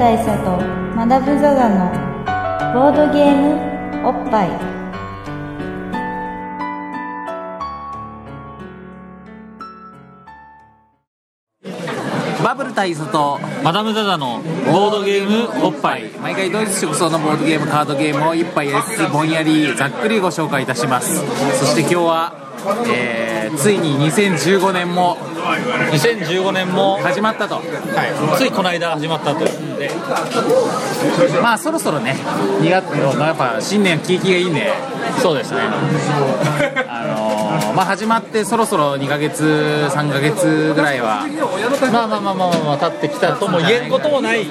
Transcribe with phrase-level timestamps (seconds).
[0.00, 0.56] 大佐と
[0.96, 1.90] マダム・ザ・ザの
[2.72, 4.50] ボードゲームおっぱい。
[12.42, 14.40] バブル大佐とマダム・ザ・ザの
[14.72, 16.08] ボードゲームおっぱい。
[16.22, 21.14] 毎回ドイツ直送のボードゲームカードゲームを一杯やりつつぼんやりざっくりご紹介いたします。
[21.58, 22.32] そして今日は、
[22.90, 25.16] えーついに2015年も。
[25.92, 27.56] 2015年も、は始まったと。
[27.56, 27.62] い、
[28.36, 31.40] ついこの間始まったということで。
[31.40, 32.16] まあそろそろね
[32.60, 34.72] 2月のやっぱ新年景気がいいんで
[35.20, 35.60] そうですね。
[36.88, 37.19] あのー
[37.74, 41.26] まあ始まってそろそろ2ヶ月3ヶ月ぐらいは
[41.92, 44.44] まあまあまあまあまあ、まあ、経ってきたとも言えんこともない。
[44.44, 44.50] け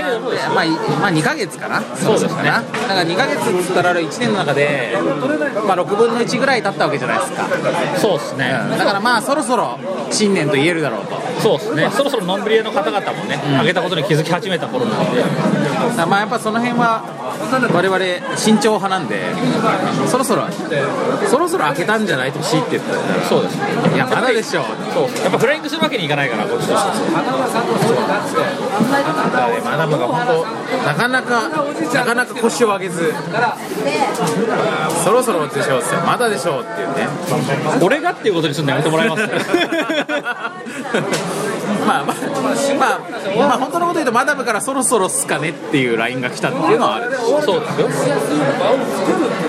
[0.00, 1.80] れどもまあ、いまあ2ヶ月かな。
[1.96, 2.42] そうですね。
[2.44, 4.96] だから2ヶ月っつったら1年の中で、
[5.66, 7.48] まあ、6分の1ぐらい経ったわけじゃないですか、
[7.98, 9.78] そうですね、だからまあそろそろ
[10.10, 11.18] 新年と言えるだろうと。
[11.40, 11.90] そうですね。
[11.90, 15.22] そろそろノンブリエの方々もね、上げたことに気づき始めた頃なんで。
[16.06, 17.02] まあやっぱその辺は
[17.72, 19.22] 我々慎重派なんで
[20.08, 20.46] そろそろ
[21.28, 23.94] そろそろ開けたんじゃないとしいって言ったらそうですね。
[23.94, 24.64] いやまだでしょう。
[24.92, 25.22] そう。
[25.22, 26.92] やっぱフライングするわけにいかないからこっちとしては。
[29.32, 30.44] だからねマダムが本当
[30.86, 33.12] なかなかなかなか腰を上げず。
[35.04, 37.08] そろそろでしょうってまだでしょうっていうね。
[37.82, 39.22] 俺がっていうことにするのやめてもらえます。
[41.86, 42.16] まあまあ
[42.78, 43.00] まあ、
[43.36, 47.88] まあ、本当のこと言うとマダムからそろそろっすかねっていう LINE が来たっていうのはあるそうですよ。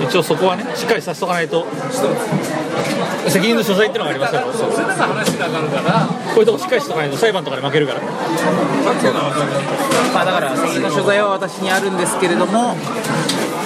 [0.02, 1.66] 一応そこはねしっかりさせとかないと。
[3.28, 4.52] 責任の所在っていうのがありますからこ
[6.38, 8.02] ういうとこしっかりしとかないと裁判とかで負けるから。
[10.14, 12.76] まあだから責任の所在は私にあるんですけれども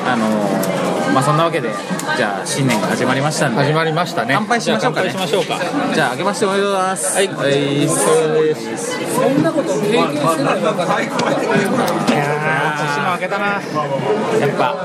[0.06, 1.70] あのーまあそんなわけで
[2.18, 3.62] じゃあ新年が始まりましたんで。
[3.62, 4.34] 始まりましたね。
[4.36, 5.12] 乾杯しましょうかね。
[5.12, 5.60] じゃあ乾杯しましょうか。
[5.94, 6.88] じゃあ明けましておめでとうござい。
[6.90, 7.28] ますはい。
[7.28, 7.52] はい。
[7.52, 7.54] い。
[7.84, 7.90] やー
[12.96, 13.60] 年も明けたなや
[14.48, 14.76] っぱ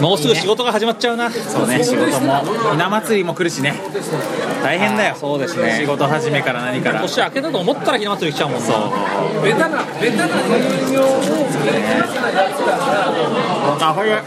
[0.00, 2.42] もうすぐ仕事が始まっちゃうなそうね仕事も
[2.72, 3.74] ひな祭りも来るしね
[4.62, 8.66] 大変だよそうですね仕事始めから何から年明けたと思ったらひな祭り来ちゃうもんな
[13.90, 14.22] あこれ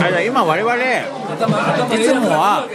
[0.00, 2.68] あれだ今我々いつもは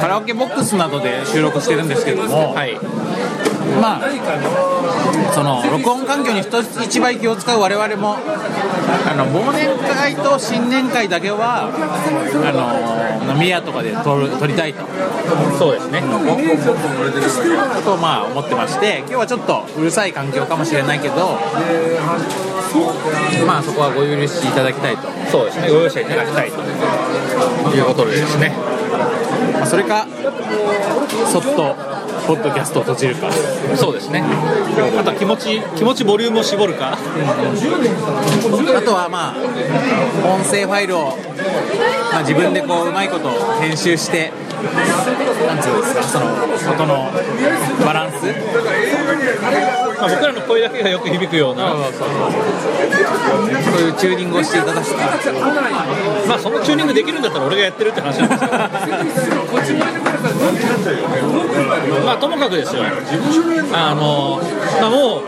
[0.00, 2.76] カラオケボックスなどで収録してるんですけども、はい
[3.80, 4.02] まあ
[5.32, 14.84] その録音環境に人一倍気を使う我々もあの忘年会と新年会だけはあの飲み屋とかで撮る撮りたいと。
[15.58, 16.00] そうですね。
[17.84, 21.38] とまあ思ってまして今日はちょっとうるさい環境かもしれないけど
[23.46, 25.68] まあそこはご許しいただきたいと、そうですね。
[25.68, 26.60] ご容赦いただきたいと。
[27.74, 28.52] いうことでですね。
[29.54, 30.06] まあ、それか
[31.32, 31.95] そっと
[32.26, 33.30] ポッドキャストを閉じるか。
[33.76, 34.22] そうですね。
[34.98, 36.92] あとは気持ち気持ちボリュームを絞るか。
[36.92, 36.96] あ
[38.82, 39.36] とはまあ
[40.26, 41.16] 音声ファイルを、
[42.12, 44.32] まあ、自分でこううまいこと編集して
[45.46, 46.02] なんつうんですか。
[46.02, 46.26] その
[46.72, 47.10] 音の
[47.84, 48.26] バランス。
[49.98, 51.80] まあ、僕らの声だけがよく響くような、そう
[53.80, 54.90] いうチューニングをしていただく。
[54.90, 54.96] か
[56.28, 59.36] まあそのチューニングできるんだったら俺がやってるって話なんですけど
[62.04, 62.82] まあともかくですよ。
[63.72, 64.40] あの、
[64.80, 65.22] まあ、もう、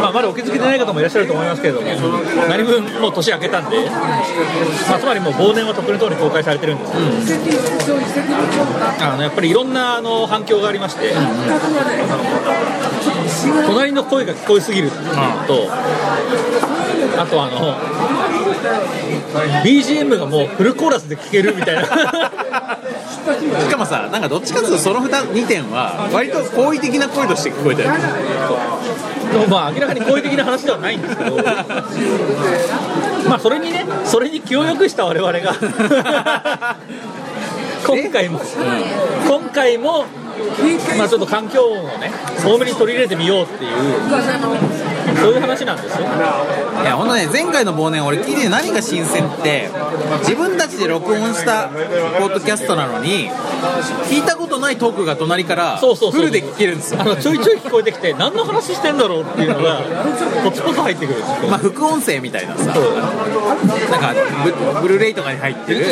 [0.00, 1.88] まあ、まだお気づきでない方もいらっしゃると思いますけども
[2.48, 6.92] 何分もう年明けたんで、まあ、つまりもう忘年はとっくの通り公開されてるんです。
[6.92, 7.60] けど、
[9.00, 11.12] あのやっぱりいろんなあの反響がありまして、
[13.66, 15.12] 隣の声が聞こえすぎるっていうの
[15.46, 15.68] と、
[17.18, 17.76] あとあの
[19.64, 21.82] BGM がもうフルコーラスで聴けるみたいな。
[21.84, 21.88] し
[23.70, 27.98] かもさなんかどっちかというとその 2, 2点は割と好意的な声として聞こえたよね。
[29.32, 31.36] でもまあ明らかに好意的な話ではないんですけど。
[33.28, 35.54] まあそれにねそれに気をよくした我々が
[37.84, 38.40] 今回も。
[39.28, 40.04] 今回も
[40.98, 42.10] まあちょっと環境音をね
[42.44, 43.72] 多めに取り入れてみようっていう。
[45.16, 46.06] そういう話なんですよ。
[46.06, 49.68] いやほんとね前回の忘年俺聞いてて何が新鮮って
[50.20, 53.30] 自分たちで録音したポッドキャストなのに
[54.10, 55.86] 聞いたことないトークが隣からフ
[56.20, 57.00] ルで聞けるんですよ。
[57.00, 59.82] あのちょいちょい聞こえてきて何の話してんだろうっていうのが
[60.42, 61.48] ポツポツ入ってくるんですよ。
[61.48, 64.14] まあ副音声みたいなさなんか
[64.44, 65.84] ブブルーレイとかに入ってる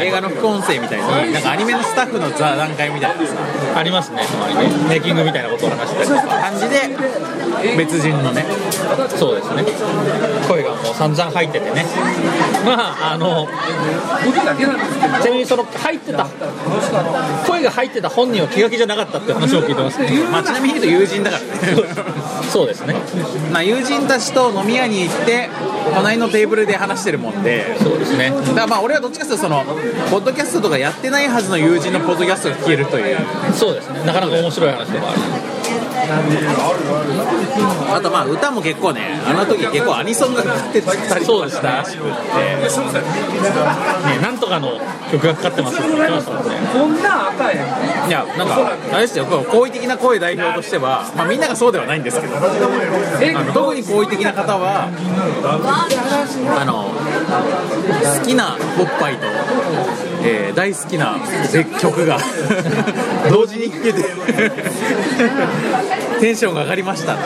[0.00, 3.32] 映画の副音声みたいになんかアニメのスタッフの座談会みたいなさ。
[3.74, 4.88] ありますねたまにね。
[4.88, 8.46] メイキングみたいなことを話したりとか感じで別順にのね。
[9.16, 9.64] そうですね。
[10.48, 11.84] 声がもう散々入っててね。
[12.64, 13.46] まああの
[14.24, 16.26] ちなみにその入ってた
[17.46, 20.24] 声が入ってた本人は気が気じゃなかったって話を聞いてますけど。
[20.30, 21.48] まあ、ちなみに言うと友人だからね。
[22.50, 22.94] そうですね。
[23.52, 25.50] まあ友人たちと飲み屋に行って
[25.94, 27.76] 隣のテーブルで話してるもんで。
[27.82, 28.32] そうですね。
[28.48, 29.64] だからまあ俺はどっちかというとその
[30.10, 33.16] ポッドキャストとかやってないはずの友人のポッドキャストが聞けるという。
[33.54, 34.00] そうですね。
[34.04, 35.51] なかなか面白い話でもある
[37.94, 41.26] あとまあ歌も結構ねあの時結構アニソンがかかってたり。
[41.26, 41.68] とかした。
[41.78, 42.12] らしくてね。
[44.20, 44.80] なんとかの
[45.10, 46.48] 曲がかかってますって言ってましたもん。
[46.48, 46.54] ね
[48.08, 49.26] いやなんかあれですよ。
[49.26, 52.36] こう好意的な声代表としては、まあ、みんながそうではないんですけど。
[52.36, 54.88] あの特に好意的な方は？
[56.58, 56.90] あの
[58.20, 59.26] 好きなおっぱいと、
[60.24, 61.16] えー大好きな
[61.80, 62.18] 曲が。
[63.30, 64.02] 同時に聴けて。
[66.20, 67.12] テンションが上がりました。
[67.12, 67.18] や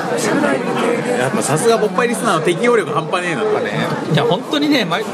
[1.29, 3.73] っぱさすがおっぱいリスナーの適応力半端ねえなとかね。
[4.13, 5.05] いや本当にね毎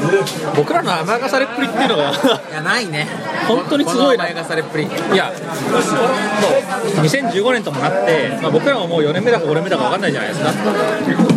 [0.55, 3.07] 僕らの甘やかされっぷりっていうのがいやないね。
[3.47, 4.83] 本当にすごい甘やかされっぷり。
[4.85, 10.51] いや、そう2015年ともなって、まあ、僕らももう4年目だか5年目だか分かんないじゃないですか。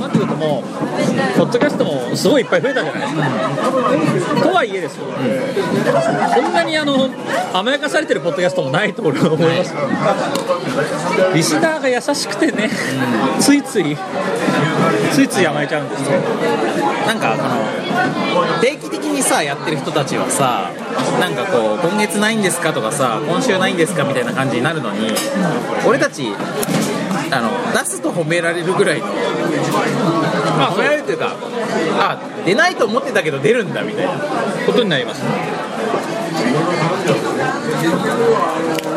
[0.00, 3.08] なってくるともう、ポッドキャストもすごいいっぱい増えたじゃないで
[4.20, 4.40] すか。
[4.42, 5.20] とはいえですよ、こ
[6.35, 7.10] んなにあの
[7.52, 9.80] 甘やかされてるポッドキャストもないと俺は思いますよ
[11.34, 12.70] リスナーが優しくてね、
[13.40, 13.96] ついつい、
[15.12, 16.18] ついつい甘えちゃうんですよ。
[17.06, 17.36] なんか
[18.34, 20.70] この定期的にさやってる人たちはさ
[21.20, 25.08] なんかこう今月ないんですかとかさ今週ないんですかみたいな感じになるのに
[25.86, 26.32] 俺たち
[27.30, 29.12] あの出すと褒められるぐらいの、ま
[30.68, 31.36] あ、褒められるというか
[31.98, 34.12] あ出ないと思ってたけど出るんだみたいな
[34.66, 35.22] ことになります。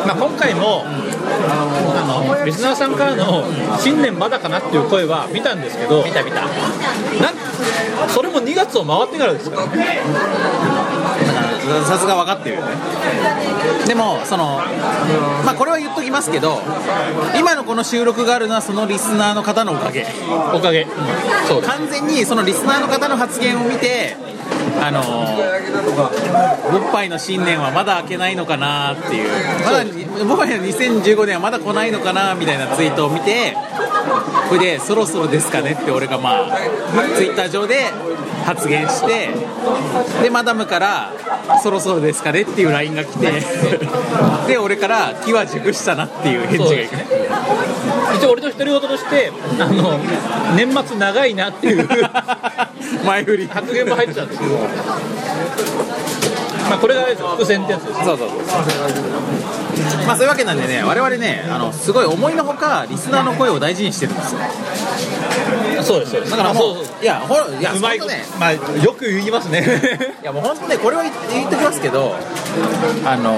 [0.06, 2.06] まあ、今回も、あ
[2.38, 3.44] のリスナーさんからの
[3.80, 6.42] 新年まだかなっていう声は見たんですけど見た見た。
[6.42, 6.50] なん
[8.10, 9.58] それも2月を回ってからですか？
[9.62, 10.00] らね
[11.86, 12.72] さすが分かってるよね。
[13.86, 14.60] でもその
[15.46, 16.60] まあこれは言っときますけど
[17.38, 20.08] 今のこの収録があるのはそのリスナーの方のおかげ。
[20.54, 20.88] おかげ。
[21.48, 24.16] そう完全にそのリスナーの方の発言を見て
[24.82, 29.30] あのー、おっぱいの新年はまだ開けないのかなっていう。
[29.66, 29.84] まだ
[30.26, 33.56] もはや2015年はまだ来ないのかなみたいなツイートを見て
[34.50, 36.58] これでそろそろですかねって俺がまあ
[37.16, 37.86] ツイッター上で
[38.46, 39.30] 発言して
[40.24, 41.14] でマダムから
[41.62, 43.32] そろそろですかねっていう LINE が来て
[44.48, 46.96] で俺から気は熟したなっていう返事がいく
[48.16, 50.00] 一応俺の独り言としてあの
[50.56, 51.88] 年末長いなっていう。
[53.06, 53.48] 前振り。
[53.48, 54.56] 発言も入ってたんですけど。
[56.70, 58.06] まあこれが伏線ってやつです。
[58.06, 58.40] そうそうそう。
[60.06, 64.40] まあそういうわけなんでね我々ねあのすごい思いのほかリスナーの声を大事にしてるんですよ。
[65.84, 66.32] そうですそうです。
[66.32, 68.06] だからもういやほらいやうまいね
[68.40, 68.60] まあよ
[68.94, 69.66] く言いますね。
[70.22, 72.16] いやもう本当ねこれを言って言ってきますけど
[73.06, 73.36] あの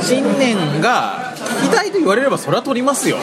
[0.00, 3.16] 新年が聞きたいと言われればそれは取りますよ。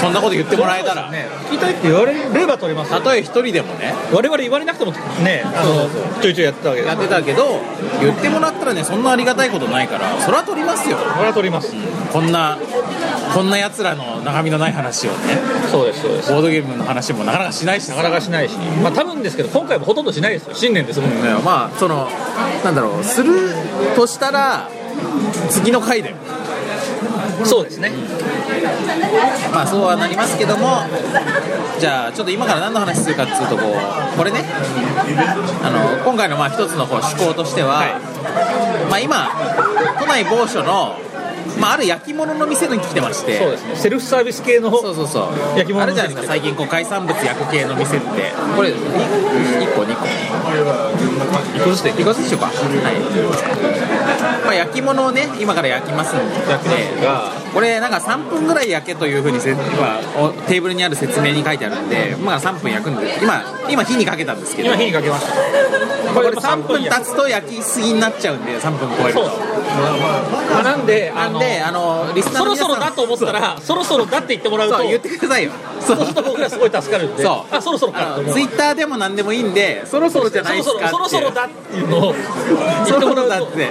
[0.00, 3.94] そんなこと言ってもらえたら、ね聞きたいって言われれば取りますたとえ一人でもね。
[4.12, 5.42] 我々言われなくてもね。
[5.44, 5.88] あの
[6.20, 7.60] ちょいちょいやってたわけでやってたけど
[8.00, 10.96] 言ってもらったらねそんなありがたいことないからそれは取りますよ。
[10.96, 11.74] これは取ります。
[12.12, 12.58] こんな
[13.34, 15.38] こんなやつらの中身のない話をね。
[15.70, 16.32] そうですそうです。
[16.32, 17.88] ボードゲームの話もなかなかしないし。
[17.88, 18.56] なかなかしないし。
[18.82, 20.54] まあ多分ですけど今回もほとんどしないですよ。
[20.54, 21.22] 新年ですもんね。
[21.22, 22.08] ねまあその
[22.64, 23.04] なんだろう。
[23.04, 23.50] する
[23.96, 24.68] としたら
[25.50, 26.16] 次の回だよ
[27.44, 27.90] そうですね。
[29.52, 30.84] まあそうはなりますけども
[31.78, 33.62] じゃあちょっと今から何の話するかっつうとこ
[34.14, 34.44] うこれね。
[35.62, 37.98] あの今回のまあ一つのこう趣向としては、
[38.88, 39.28] まあ今
[39.98, 40.96] 都内某所の、
[41.58, 43.38] まあ、ある焼き物の店に来てまして。
[43.38, 43.76] そうですね。
[43.76, 45.58] セルフサービス系のそうそうそう。
[45.58, 46.28] 焼き物あるじゃないですか。
[46.28, 48.06] 最近こう海産物焼く系の店って。
[48.54, 50.06] これ1個2個
[51.54, 52.46] 一個ずつで1個ずつしようか？
[52.46, 52.54] はい、
[54.44, 56.24] まあ、焼き物をね今から焼きますんで。
[57.52, 64.68] これなんか3分ぐらい焼けというふうにせ、まあ、おテーブルにある説明に書いてあるんで今から3分焼くんで今今火にかけたんですけど。
[64.68, 65.32] 今火にかけました。
[66.12, 69.36] これ3分経つと焼きすぎになっちゃうんで3分超えるそうと
[70.50, 83.56] まあなんであのなんであのリスナーそろそろだと思ったらそろそろだって言ってもらうとそう言ってくださいよそうすると僕らすごい助かるんでそうあそろそろかツイッターでも何でもいいんでそろそろじゃないですかそろそろそろそろだっていうのを言そってもらうだって。
[83.58, 83.68] で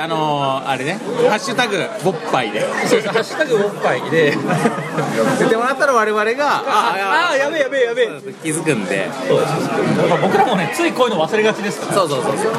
[0.00, 4.36] あのーあれね「ハッシュタグボッパイで」ハッシュタグおっぱいで。
[5.38, 8.08] 言ってもらったら我々がああやべえやべえやべえ。
[8.42, 9.08] 気づくんで。
[10.22, 11.94] 僕らもねついこういうの忘れがちですから。
[11.94, 12.52] そうそうそうそう。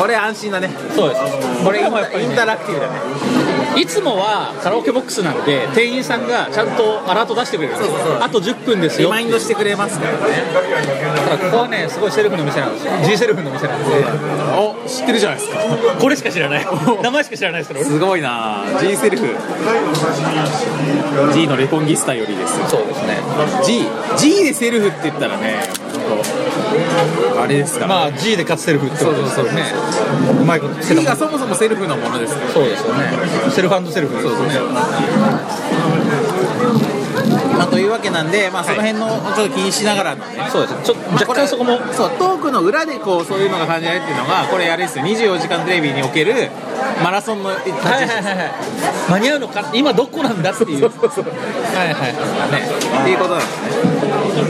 [0.00, 0.70] これ安心だね。
[0.94, 1.20] そうです。
[1.64, 2.92] これインインタラクティブだね。
[3.76, 8.22] いつもはカラオケボックスなんで店員さんがちゃんとアラート出してくれるんですそうそうそう。
[8.22, 10.18] あと10分ですよリマインドしてくれますからね。
[10.54, 12.92] だからここはねすごいセルフの店なんですよ。
[13.04, 13.86] G セルフの店なんで
[14.58, 15.58] お知ってるじゃないですか。
[16.00, 16.66] これしか知らない。
[17.02, 17.90] 名前しか知らないですから俺。
[17.90, 18.64] すごいな。
[18.80, 19.26] G セルフ。
[21.32, 22.68] G のレコンギスタよりです。
[22.68, 23.18] そうですね。
[23.64, 23.86] G,
[24.18, 25.60] G でセルフって言ったらね
[27.40, 29.62] あれですから、まあ G で勝つセルフってことですよね。
[30.40, 31.04] うまいことしてた G もん。
[31.06, 32.50] がそもそもセルフのものですから。
[32.50, 33.10] そうですよね。
[33.50, 34.64] セルフセルフそうですね
[37.56, 40.14] まあ、というわけなんで、まあ、その辺のちょっと気にしながら。
[40.16, 40.82] のね、そうです。
[40.82, 41.78] ちょ若干そこも。
[41.92, 46.50] そうトークの裏でこうそういうのが感じられるっていうのがこれあれですよ24時間テレビにおける
[47.02, 48.52] マラソンの立ち位置はいはいはいはい。
[49.10, 49.70] 間に合うのか？
[49.72, 50.84] 今どこなんだっていう。
[50.84, 50.92] はい
[51.92, 52.12] はいはい。
[52.52, 52.68] ね
[53.02, 53.60] っていうことなんです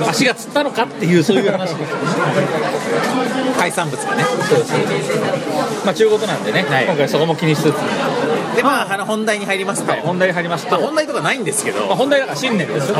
[0.00, 0.06] ね。
[0.08, 1.74] 足がつったのかっていうそういう話。
[1.74, 1.94] です
[3.58, 4.24] 海産物がね。
[4.24, 4.74] そうです。
[5.84, 6.86] まあ中国なんでね、はい。
[6.86, 7.74] 今回そこも気にしつつ、
[8.56, 11.86] でまああの本題に入りますと、本題に入りますと、まあ、本題とかないんですけど。
[11.86, 12.96] まあ、本題だから新年ですよ。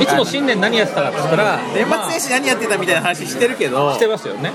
[0.00, 3.92] いつも新年何やってたかって言ったら年まあ末年始何やってたみたいな話してるけど。
[3.92, 4.52] してますよね。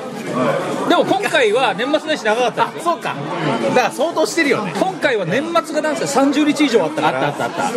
[0.90, 3.16] でも今回は年末年始長かったあそうか。
[3.70, 4.74] だから相当してるよね。
[4.80, 7.28] 今回は年末がなんせ30日以上あったから。
[7.28, 7.74] あったあったあっ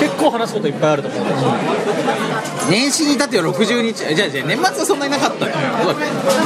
[0.00, 1.50] 結構話すこといっぱいあると思うんですよ。
[2.70, 4.14] 年始に至っては60日。
[4.14, 5.54] じゃあじゃあ年末はそんなになかったよ。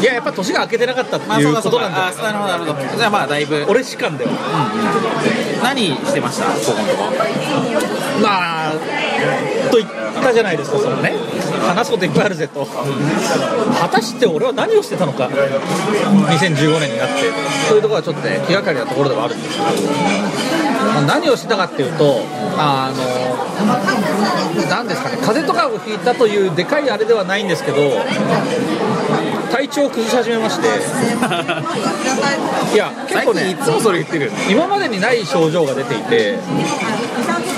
[0.00, 2.97] いややっぱ年が明けてなかったってまあいそうことなんだあそうなるほどなるほど。
[2.97, 3.64] じゃあまあだいぶ。
[3.69, 4.30] 俺主観では
[5.62, 6.47] 何してました？
[6.47, 7.04] ここのとこ。
[8.21, 8.73] まあ
[9.71, 9.90] と言っ
[10.21, 11.14] たじゃないですかそのね。
[11.62, 12.66] 話すこといっぱいあるぜと。
[12.66, 17.30] 果たして俺は何をしてたのか？2015年になって。
[17.68, 22.26] そういうところはちょっとね気がかりなところではあるんですけど、まあ何をしてたかっていうと
[22.59, 22.99] あの
[24.68, 25.18] 何ですかね。
[25.23, 27.76] 風邪とかをひいたというでかいあれではないんですけど
[29.52, 30.66] 体調を崩し始めまして。
[32.75, 34.25] いや結最構ね近いつもそれ言ってる。
[34.26, 36.38] よね今までにない症状が出ていて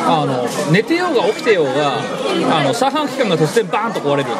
[0.06, 2.00] あの寝てようが起きてようが
[2.50, 4.30] あの三半規管が突然バーンと壊れる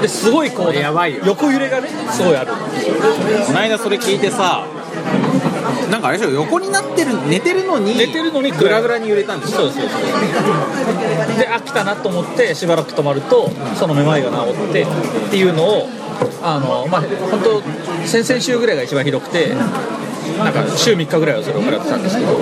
[0.00, 1.24] ですごいこうやばいよ。
[1.26, 2.52] 横揺れがねすごいある。
[2.52, 4.64] この間それ聞いてさ
[5.90, 9.56] なんかあれでしょ横になってる寝てるのに寝てるのにグラグラに揺れたんでしょ？
[9.56, 9.96] そうですそうで
[11.34, 14.36] すで飽きたなと思ってしばらく止まるとそのめまいが治
[14.70, 14.86] ってっ
[15.30, 15.88] ていうのを
[16.42, 17.62] あのまあ本当
[18.06, 22.40] 先々週ぐらいが一番ひどくてなんか週3日ぐらいはそれを食らってたんですけど。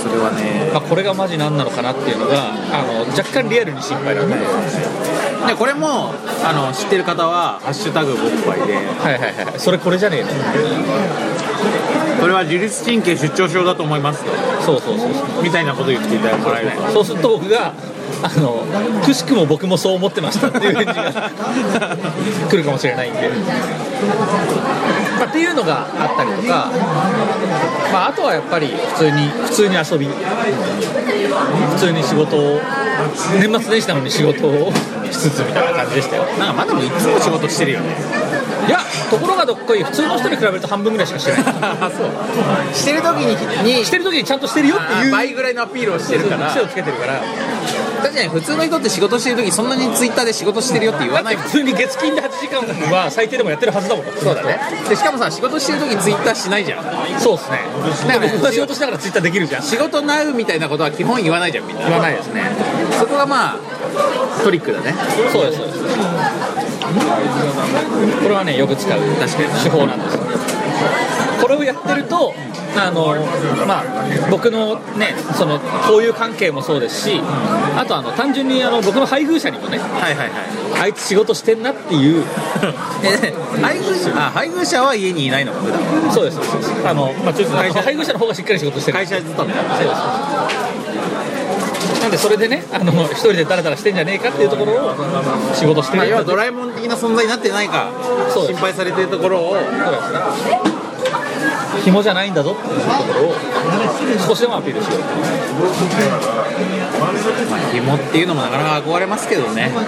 [0.00, 8.72] それはねまあ、これがマジ何なのかなっていうのがあの若干リアルに心配なんで、はでこれもあの知ってる方は「ハッシュタグボッパイ」で。
[8.72, 8.80] いは
[9.10, 10.28] いはいそれこれじゃねえの
[12.20, 14.24] これは自律神経出張症だと思います。
[14.24, 14.30] と
[14.62, 16.60] そうそうそうそうみたいなこと言っていただもら
[16.92, 17.72] そうすると僕が
[18.22, 18.64] あの
[19.04, 21.30] くしくも僕もそう思ってましたっていう返事が
[22.50, 23.30] 来るかもしれないんで、
[25.18, 26.70] まあ、っていうのがあったりとか、
[27.92, 30.06] まあ、あとはやっぱり普通に普通に遊び。
[31.70, 32.60] 普通に仕事を
[33.38, 34.72] 年末年始なのに仕事を
[35.10, 36.24] しつつみたいな感じでしたよ。
[36.38, 38.29] なんかまだもいつも仕事してるよね
[38.70, 38.78] いや
[39.10, 41.42] ところがどっこい普通の人に比べると半分ぐらいしかしてない。
[41.80, 45.08] あそうしてる時ににしてる時にちゃんとしてるよっていう。
[45.08, 46.50] あ倍ぐらいのアピールをしてるから。
[46.50, 47.20] 癖をつけてるから
[48.00, 54.58] 確かに普通の人って仕事してる時そんなにツイッターで仕事してるよって言わない普通に月金で8時間は最低でもやってるはずだもんそうだね
[54.88, 57.58] でしかもさ仕事してる時ツイッターしないじゃんそうですね
[58.08, 62.42] だから僕が仕事しながらツイッターできるじゃん仕事なうみたいなことは基本言わないじゃんみんな言わないですね
[62.98, 63.58] そこがまあ
[64.42, 64.94] トリックだね
[65.32, 66.69] そうですそうです
[68.22, 70.14] これはねよく使う確かに手法なんです。
[70.16, 70.20] よ
[71.40, 72.34] これをやってると
[72.76, 73.14] あの
[73.66, 73.84] まあ
[74.30, 77.20] 僕のねその交友関係もそうですし
[77.76, 80.80] あとあの単純にあの僕の配偶者にもねはいはいはい。
[80.82, 82.24] あいつ仕事してんなっていう。
[83.02, 85.80] え配偶者あ配偶者は家にいないのか普段。
[85.80, 86.72] はそうですそうです。
[86.86, 88.98] あの、まあ、ちょっと配偶者の方がしっかり仕事してる。
[88.98, 91.19] 会社勤めだそうです
[92.00, 94.94] なんでそれでねあの一人でダラダラしてんじゃねえかっていうところを
[95.54, 97.90] 仕事してまあ、る要はドラえもん的な存在になってないか
[98.32, 99.56] 心配されてるところを。
[101.84, 103.34] 紐じゃないんだぞっていうところを
[104.28, 105.00] 少しでもアピールしよう
[107.00, 107.06] ま
[107.56, 109.70] あ紐っていうのもなかなか憧れますけどね。
[109.74, 109.80] ま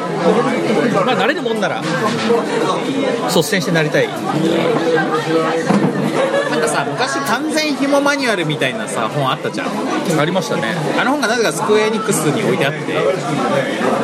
[1.13, 1.83] あ慣れるもんなら
[3.29, 4.09] 率先してなりたい。
[4.09, 4.15] な
[6.57, 9.69] んかさ昔完全紐マニュアルみたいなさ本あったじゃん。
[10.21, 10.75] ありましたね。
[11.01, 12.79] あの本がなぜかスクエアエニックスに置いてあって。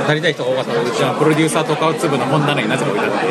[0.08, 3.26] なりたい人が多かったうちのプロデューサーとかを粒の本棚になぜか置いてあって。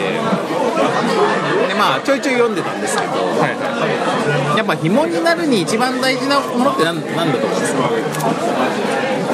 [1.67, 3.13] でまあちょいちょい読んでたんですけど。
[3.13, 3.17] は
[3.49, 7.73] いはやっぱ紐になるに一番大事なものって何なんだと思うんです？
[7.73, 7.91] かい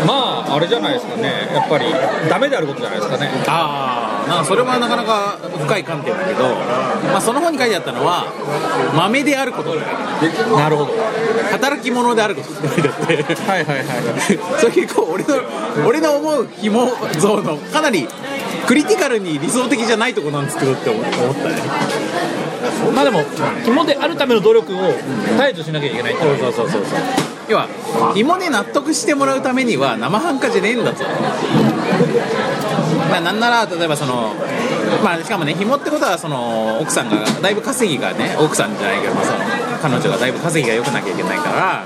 [0.07, 1.49] まああれじゃないですかね。
[1.51, 1.85] やっぱり
[2.29, 3.29] ダメであることじゃないですかね。
[3.47, 6.43] ああなんかそれはなかなか深い観点だけど、
[7.11, 8.25] まあ、その本に書いてあったのは
[8.95, 10.93] 豆であることなるほど。
[11.51, 13.85] 働き者であることって書いてあってはいはいはい。
[14.59, 15.35] そういうこう俺の
[15.87, 18.07] 俺の思う紐像のかなり
[18.65, 21.55] クリティカルに理想的じゃないとこなんですけどって思思ったね。
[22.95, 23.23] まあでも
[23.65, 26.99] 紐であるための努力を絶えずしなきゃいけないそうそうそうそう。
[27.49, 27.67] 要は
[28.15, 31.03] 紐で納得してもらうためには生半可じゃねえんだぞ
[33.13, 34.33] まあなんなら例えばその
[35.03, 39.39] まあしかもね紐ってことはその奥さんがだいぶ稼ぎがね奥さんじゃないけど、まあ、その
[39.81, 41.85] 彼女がだいぶ稼ぎが良くなきゃいけないから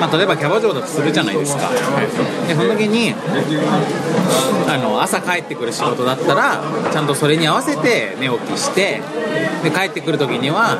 [0.00, 1.70] まあ、例えばキャバ嬢だとするじゃないですか、
[2.48, 3.14] でその時に
[4.68, 9.00] あの朝帰ってくる仕事だったらちゃんとそれに合わせて寝起きして
[9.62, 10.78] で帰ってくる時には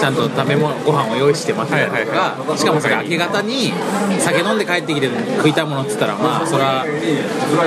[0.00, 3.72] ちゃんと食べ物ご飯を用意して待ってたりとか、しかもそれ明け方に
[4.20, 6.84] 酒飲んで帰ってきて食いたいものっつったらまあそれは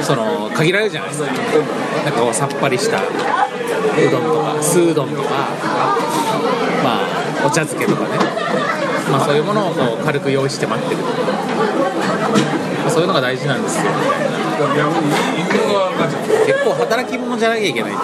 [0.01, 1.31] その限られるじゃないですか。
[2.05, 3.01] なんかこうさっぱりしたう
[4.11, 5.29] どんとか酢うどんとか
[6.83, 8.44] まあお茶漬けとかね
[9.11, 13.91] まあ、そういうものをこう軽く用意して待ってるとか、まあ、そういうのが大事なんですよ。
[16.45, 18.03] 結構働き者じゃなきゃいけないという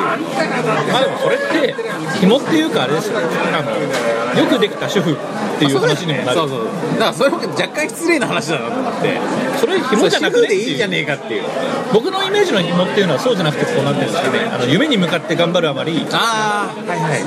[0.91, 1.75] まあでもそれって
[2.19, 9.19] 紐っていうかあれですよあのよくできた主婦っていう話にもなるそうそうだからそれも若干失礼な話だなと思って
[9.59, 11.43] それ紐じゃなくていうでいいじゃねえかっていう
[11.93, 17.21] 僕のイメージの紐っていうのはそうじゃなくてこうなってるんですかねあの夢に向かって頑張るあまりああはいはい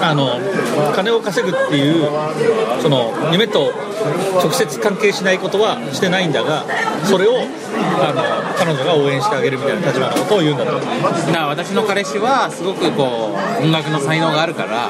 [0.00, 0.38] あの
[0.94, 2.08] 金を稼ぐっていう
[2.80, 3.72] その夢と
[4.40, 6.64] 直接関係しないことはしてないんだが
[7.04, 7.32] それを
[8.00, 8.22] あの
[8.56, 10.72] 彼女が応援してあげるみたいな立場のことを言うんだと。
[10.72, 14.88] だから私の彼氏はすごくこう音楽の才能があるから。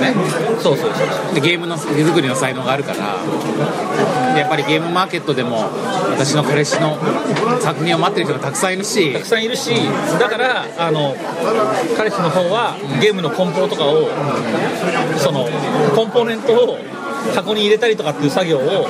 [0.00, 0.14] ね
[0.60, 1.34] そうそうそうそう。
[1.34, 3.18] でゲームの手作りの才能があるから。
[4.34, 5.70] でやっぱりゲームマーケットでも
[6.10, 6.98] 私の彼氏の
[7.60, 9.12] 作品を待ってる人がたくさんいるし。
[9.12, 9.72] たくさんいるし。
[10.18, 11.14] だからあの
[11.96, 14.08] 彼氏の方はゲームの梱包とかを
[15.18, 15.48] その
[15.94, 16.78] コンポーネントを
[17.34, 18.86] 箱に入れたりとかっていう作業を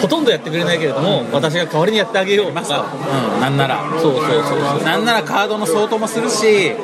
[0.00, 2.86] ほとんどやってくれないけれども私が代わりにやってあげようとか。
[3.34, 3.84] うん、なんなら。
[4.00, 4.82] そうそうそうそう。
[4.84, 6.72] なんならカードの相当もするし。
[6.72, 6.76] アッ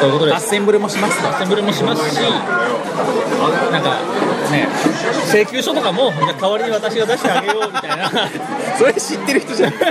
[0.00, 0.48] そういうことです。
[0.48, 1.22] センブルもします。
[1.22, 2.18] とアッセンブルもしますし
[3.70, 3.98] なんか
[4.52, 4.68] ね
[5.30, 8.10] 請求書とかもじゃあ代わりに私が出してあげようみたいな。
[8.78, 9.72] それ知ってる人じゃん。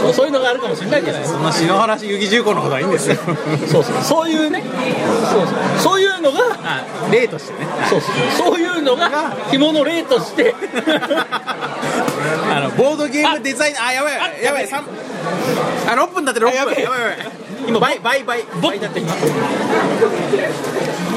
[0.00, 1.24] そうそういうのがあるかもしれないじゃない。
[1.24, 3.16] そんな篠原遊戯重工のことはいいんですよ。
[3.70, 3.94] そうそう。
[4.02, 4.62] そういうね。
[5.30, 5.54] そうそう。
[5.78, 7.66] そういうのがあ例としてね。
[7.88, 8.06] そうそ
[8.48, 8.52] う。
[8.52, 10.54] そういうのが紐の例として。
[12.50, 14.66] あのボードゲームデザインあやばいやばい。
[14.66, 14.84] 三
[15.86, 16.50] あ6分だって6分。
[16.50, 17.44] あやばいやばい。
[17.66, 19.12] 今倍倍倍ボッだって今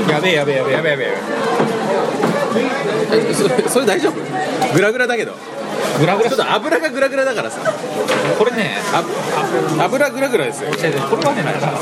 [0.10, 1.08] やべえやべえやべえやべえやべえ。
[3.30, 4.74] えそれ それ大丈夫？
[4.74, 5.34] グラグラだけど。
[6.00, 7.58] グラグラちょっと油がグラグラだからさ。
[8.38, 9.02] これねあ
[9.80, 10.70] あ油グラグラですよ。
[10.70, 11.76] 違う違うこれはねなんかこ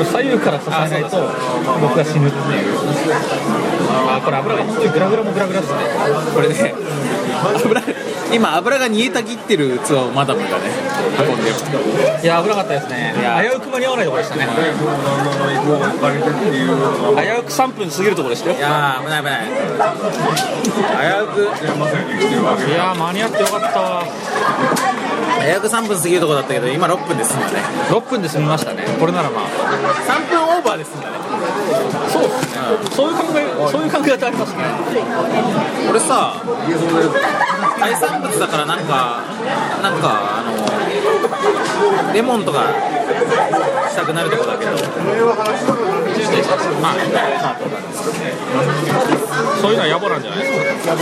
[0.00, 1.16] れ左右から支えないと
[1.80, 2.74] 僕が死ぬっていう。
[4.08, 5.76] あこれ油が本当にグラグラもグラグラですね。
[6.34, 6.74] これね
[7.64, 7.82] 油
[8.32, 10.70] 今油が煮えたぎってる器をマダムがね
[11.18, 11.56] 運んでる。
[12.22, 13.14] いや危なかったですね。
[13.42, 14.46] 危うく間に合わないところでしたね。
[14.46, 14.50] 危
[17.40, 18.56] うく3分過ぎるところでしたよ。
[18.56, 19.48] いやー危ない危ない。
[21.00, 22.70] 危うく。
[22.70, 23.80] いや間に合ってよかった。
[23.80, 24.04] わ
[25.40, 27.62] 危うく3分過ぎるとこだったけど今6分で済んだね。
[27.88, 28.84] 6分で済みましたね。
[29.00, 29.46] これならまあ。
[30.06, 31.16] 3分オーバーで済んだね。
[32.08, 32.60] そうですね。
[32.90, 34.64] そういう考えそういう考え方ありますね。
[35.90, 36.34] 俺さ
[37.80, 39.22] 海産物だからなんか
[39.82, 42.64] なんかあのレモンとか
[43.90, 44.72] したくなるとこだけど。
[46.80, 46.94] まあ
[49.60, 50.46] そういうのは野暮なんじゃないで
[50.80, 50.94] すか。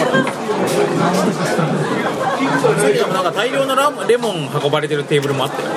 [2.58, 5.68] さっきもなんか大量のラレモン運ばれてるテーブルもあったよ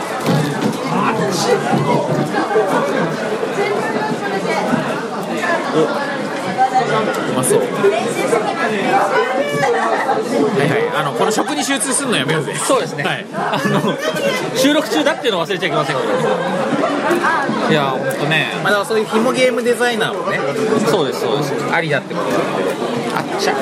[5.75, 5.87] おう
[7.35, 7.59] まそう。
[7.59, 7.65] は
[10.65, 12.53] いはいあのこの食に集中するのやめようぜ。
[12.55, 13.25] そうですね、はい。
[13.33, 13.97] あの
[14.57, 18.47] 収録中だっていうのを忘れちゃいけませんいや本当ね。
[18.63, 20.39] まあ、だからそういう紐ゲームデザイナーもね。
[20.89, 21.53] そうですそうです。
[21.73, 22.27] ありだってこと
[23.17, 23.53] あっちゃ。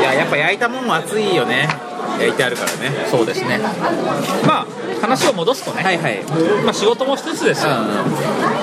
[0.00, 1.68] いややっぱ焼いたもんも熱いよね。
[2.18, 3.06] 焼いてあるからね。
[3.10, 3.58] そうですね。
[4.46, 4.66] まあ
[5.02, 6.22] 話を戻すとね、はいはい。
[6.64, 7.70] まあ、仕事もしつつですよ、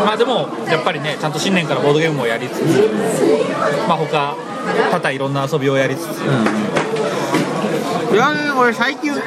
[0.06, 2.64] まあでもやっぱりねちゃんと新年からボードゲームをやりつつ
[3.88, 4.36] まあ他
[4.92, 6.22] 多々いろんな遊びをやりつつ。
[8.12, 9.20] いやね俺最近ボ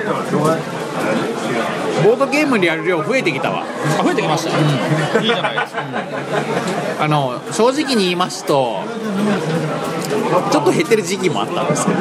[2.14, 3.64] ードゲームにやる量増えてきたわ。
[3.98, 5.82] あ増えてきました、いいじゃないですか、
[7.04, 8.80] あの正直に言いますと
[10.50, 11.98] ちょっと減ってる時期もあったんですけど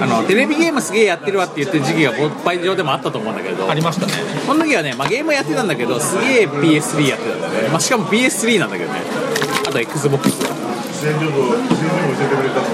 [0.00, 3.70] あのテレビゲームすげえやってるわって言ってる時期が勃発上でもあったと思うんだけど。
[3.70, 4.12] ありましたね。
[4.46, 9.00] その時はね、まあ、ゲームやってたんだけどすげえ PS3 やってたんだね、まあ、しかも PS3 なんだけどね。
[9.68, 10.46] あと XBOX と
[10.92, 12.66] 戦場教えてくれたの。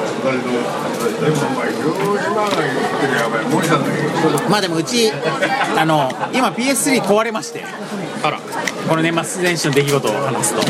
[1.19, 4.03] でもお前広島が言ってるやばい森さんだけ
[4.43, 7.65] どまあでもうちあの今 PS3 壊れまして。
[8.23, 8.41] あら。
[8.89, 10.63] この年末年始の出来事を話すと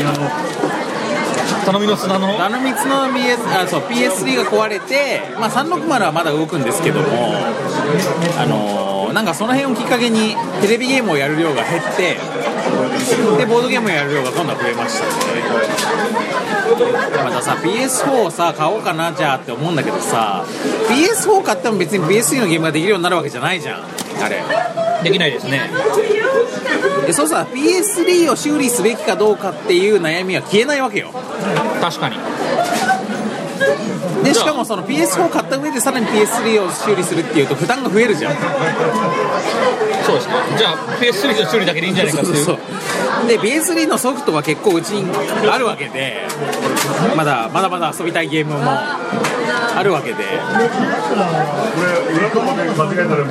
[1.65, 2.43] 頼みの砂の？
[2.43, 7.07] あの3つの PS, あそう PS3 が壊れて、まあ、360はまだ動くんですけども
[8.37, 12.17] あのなんかその辺をきっかけにテレビゲームをやる量が減って
[13.37, 15.05] でボードゲームをやる量が今度は増えました。
[15.05, 15.11] ね
[17.23, 20.45] またさ PS4 をさ買おうかなじゃあって思うんだけどさ
[20.87, 23.83] PS4 買っても別に PS3 のゲームができるようになるわけじゃないじゃん
[24.23, 24.43] あれ。
[25.03, 25.69] できないですね
[27.05, 31.11] でそうさ PS3 を修理すべきかどうかっていう悩みは消えないわけよ。
[31.81, 32.17] 確かに。
[34.23, 38.35] でしかもその PS4 買った上でさらに PS3 を修理するっていうと負担が増えるじゃん。
[40.05, 40.27] そうです。
[40.27, 42.45] ねじゃあ PS3 の修理だけでいいんじゃないかっていう。
[42.45, 42.57] そう
[43.27, 45.05] で PS3 のソフトは結構うちに
[45.49, 46.25] あるわけで
[47.15, 50.15] まだまだまだ遊びたいゲームもあるわけで。
[50.15, 50.21] こ
[51.81, 53.25] れ裏とこで間違えたら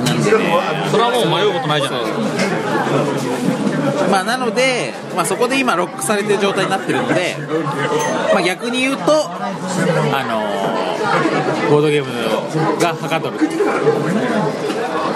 [0.91, 2.19] それはもう迷うことないじゃないですか
[4.11, 7.37] まあなので、まあ、そこで今ロックされてる状態になってるので、
[8.33, 9.29] まあ、逆に言うと
[10.11, 10.89] あのー
[11.69, 12.11] ボードゲーム
[12.79, 13.37] がはかどる。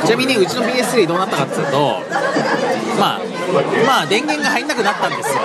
[0.05, 2.01] ちなみにうちの PS3 どうなったかっていうと
[2.99, 3.21] まあ
[3.85, 5.39] まあ電源が入んなくなったんですよ。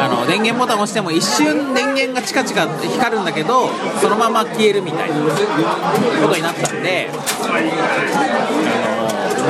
[0.00, 3.68] あの電源ボタンを押しても一瞬電源がチカチカ光るんだけど
[4.00, 7.10] そのまま消えるみたいなことになったんで、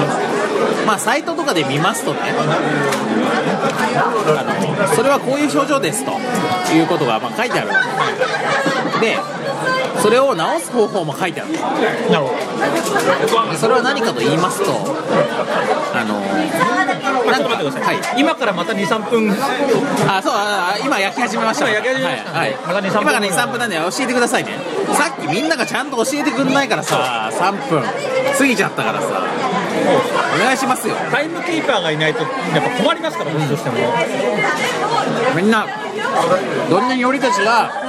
[0.01, 0.28] あの
[0.89, 2.21] まあサイトとかで見ますとね。
[2.31, 2.45] あ
[4.89, 6.13] のそれはこういう症状ですと
[6.73, 7.69] いうことがまあ書いてある
[9.01, 9.19] で。
[10.01, 12.31] それを直す方法も書いてあるなるほ
[13.51, 13.57] ど。
[13.57, 14.71] それは何かと言いますと
[15.93, 16.15] あの
[17.25, 18.21] これちょっと待ってください、はい。
[18.21, 19.33] 今からまた23分。
[20.09, 21.69] あそうああ今焼き始めました。
[21.69, 22.31] 今焼き始めました。
[22.39, 23.03] はいまだ2 3分。
[23.03, 24.53] 今から23分なんで教えてくださいね。
[24.95, 27.83] さっきみんながちゃんと教えてくんないからさ3分。
[28.39, 29.09] 過ぎちゃったからさ
[30.41, 30.95] お願いしますよ。
[31.11, 32.31] タイムキーパーがいないとやっ
[32.63, 33.77] ぱ困りますから僕としても
[35.37, 35.67] みんな
[36.71, 37.88] どんなに俺たちが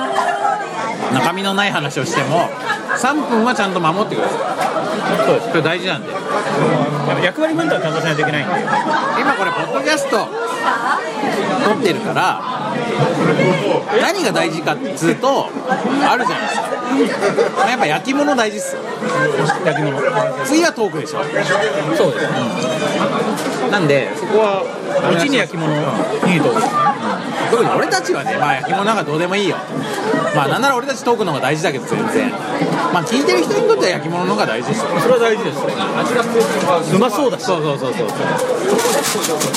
[1.14, 2.50] 中身のない話をしても
[2.98, 4.40] 3分はちゃんと守ってください。
[5.26, 6.10] そうですこれ大事なんで。
[7.24, 8.54] 役割分担ちゃんとしないといけないんで。
[9.20, 10.28] 今これポッドキャスト
[11.66, 12.42] 撮ってるから
[14.02, 15.50] 何が大事かっつうと
[16.08, 17.16] あるじゃないです
[17.56, 17.70] か。
[17.70, 18.82] やっぱ焼き物大事っすよ。
[19.66, 20.00] 焼き物。
[20.46, 21.24] 次はトークでしょ。
[21.96, 22.28] そうです。
[23.72, 24.64] なんでそこは
[25.12, 25.78] うちに焼き物い
[26.38, 26.62] いと思う
[27.50, 29.58] 特に俺たちはね、まあ、焼き物なんかどうでもいいよ。
[30.36, 32.30] まあなんなら俺たちトークの方が大事だけど全然。
[32.94, 34.88] まあ聞いてる人にとっては焼き物の方が大事ですよ。
[35.00, 35.60] それは大事です。
[36.96, 38.08] うまそうだしそうそうそうそう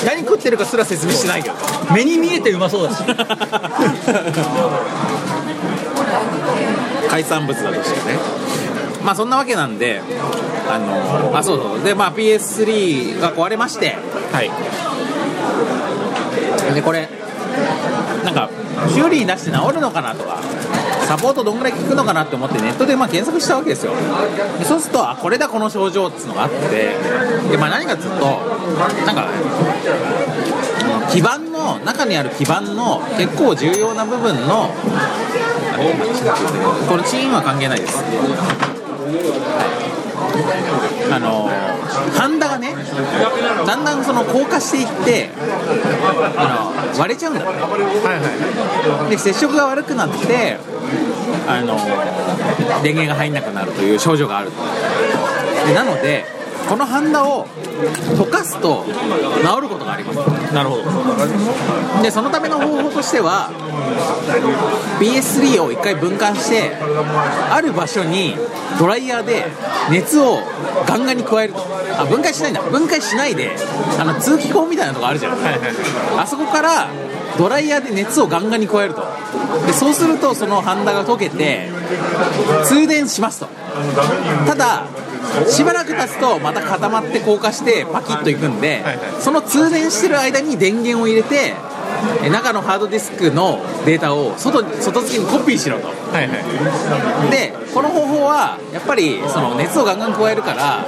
[0.06, 1.54] 何食ってるかすら説明してないけど。
[1.94, 3.02] 目に見えてうまそうだし。
[7.08, 8.18] 海産物だとしてね。
[9.04, 10.00] まあそんなわけなんで
[10.70, 11.84] あのあそうそう。
[11.84, 13.98] でまあ PS3 が壊れまして。
[14.32, 14.50] はい。
[16.74, 17.08] でこれ
[18.24, 18.48] なんか
[18.88, 20.40] 修理に出して治るのかなとか
[21.06, 23.92] サポートどんぐらい効くのかなって思ってネットでまあ検索したわけですよ。
[24.58, 26.96] でそうするとあこれだこの症状っつうのがあって
[27.50, 28.24] で、まあ、何かっつうと
[29.06, 29.28] なんか
[31.10, 34.70] 基板の中にある基板の結構重要な部分の
[36.88, 38.02] このチーンは関係ないです。
[41.10, 41.48] あの
[42.12, 42.74] ハンダがね
[43.66, 45.30] だんだんその硬化していって
[46.36, 50.58] あの割れちゃうんだって、で接触が悪くなって
[51.46, 51.76] あの
[52.82, 54.50] 電源が入んなくなるという症状がある
[55.66, 56.24] でなので
[56.68, 58.92] このハンダを溶かすと治
[59.62, 62.02] ることがありますなるほど。
[62.02, 63.50] でそのための方法としては
[64.98, 68.34] PS3 を一回分解してある場所に
[68.78, 69.46] ドライヤーで
[69.90, 70.40] 熱を
[70.86, 71.60] ガンガンに加えると。
[71.94, 72.62] あ分解しないんだ。
[72.62, 73.50] 分解しないで
[73.98, 75.38] あの通気口みたいなとこあるじゃん、
[76.18, 76.88] あそこから
[77.38, 79.02] ドライヤーで熱をガンガンに加えると。
[79.66, 81.68] でそうするとそのハンダが溶けて
[82.64, 83.48] 通電しますと。
[84.46, 84.86] ただ
[85.48, 88.82] しばらく経つとまた固まって硬化してパキッといくんで、
[89.20, 91.54] その通電してる間に電源を入れて
[92.22, 95.88] え中のハードディスクのデータを外外付けにコピーしろと。
[95.88, 97.30] はいはい。
[97.30, 100.86] でこの方法はやっぱりその熱をガンガン加えるから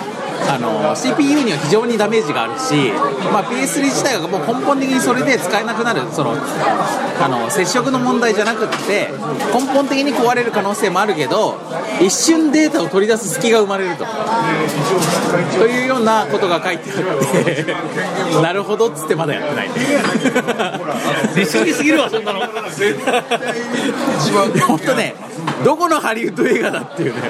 [0.49, 2.93] あの CPU には非常にダメージがあるし、
[3.33, 9.09] まあ、PS3 自体がもう根本的にそれで使えなくなるそのあの接触の問題じゃなくって
[9.53, 11.59] 根本的に壊れる可能性もあるけど
[12.01, 14.05] 一瞬データを取り出す隙が生まれると。
[15.59, 19.69] というようなことが書いてあってなるほどっつってまだやってない。
[21.37, 22.41] 理想すぎるわそんなの
[24.67, 25.15] 本当ね
[25.65, 27.21] どこのハリウッド映画だっていうね。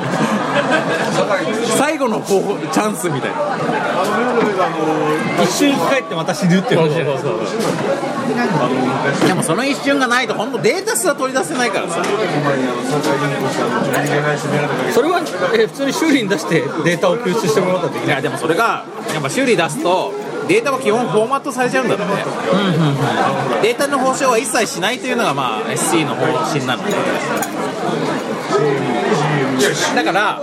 [1.76, 3.36] 最後の方法チャンスみたいな。
[5.42, 7.30] 一瞬生き返ってまた死ぬっていう話じゃないですか。
[9.26, 12.02] でもその一瞬がないと本当データすら取り出せないからさ。
[14.92, 15.20] それは、
[15.54, 18.06] えー普通に修理に出してデータを救出してもらったらできない。
[18.06, 20.12] いやでもそれがやっぱ修理出すと
[20.48, 22.04] データは基本フォーマットされちゃうんだって。
[22.04, 22.10] ね、
[23.62, 26.92] データの保証は一切しないというのがまあ SC の方針なので。
[29.94, 30.40] だから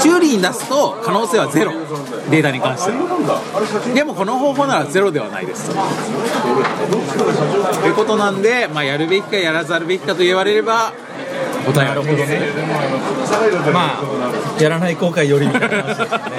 [0.00, 1.72] 修理に出すと可能性はゼロ。
[2.30, 2.90] データに関して。
[2.90, 5.70] はでもこの方法ならゼロではないです。
[7.80, 10.92] ということなんで、まあ、やるべきかやらざるべきかと言われれば
[11.66, 12.40] 答えはなるほどね。
[13.72, 16.34] まあやらない後悔よりみたいな話ですよね。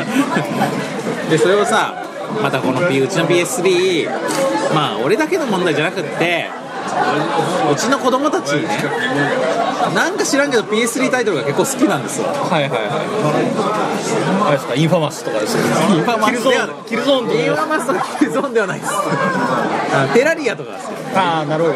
[1.30, 2.04] でそれをさ
[2.42, 4.10] またこのうちの PS3
[4.74, 6.50] まあ俺だけの問題じゃなくって
[7.72, 8.68] うちの子供たちね
[9.94, 12.80] なんか知らんけど PS3 タイトルが結構好きなんですよはいはいはい
[14.46, 18.94] あれですかインファマスとかですよインファマスキルゾンキルゾーンとかインファマスとかキルゾーンではないです
[20.14, 21.76] テラリアとかが好きああなるほど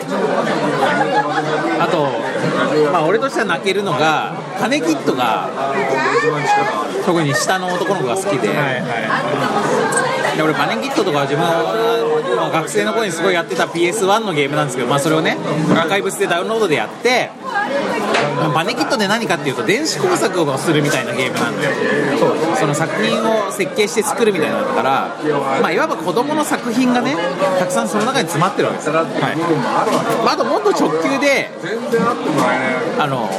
[1.84, 5.50] あとまあ俺としては泣けるのがカネキッドが
[7.06, 15.38] 特に下の男の子が好きで,、はいはで俺パネキットとかは自分の学生の頃にすごいやってた PS1 のゲームなんですけど、まあ、それをね
[15.72, 17.30] アーカイブスでダウンロードでやって
[18.54, 21.68] パネキットで何かっていうと電子工作をするみたいなゲームなんで
[22.58, 25.18] その作品を設計して作るみたいなんだから、
[25.62, 27.16] まあ、いわば子供の作品がね
[27.60, 28.88] たくさんその中に詰まってるわけです。
[28.88, 31.50] よ、まあ、あともっと直球で
[33.00, 33.30] あの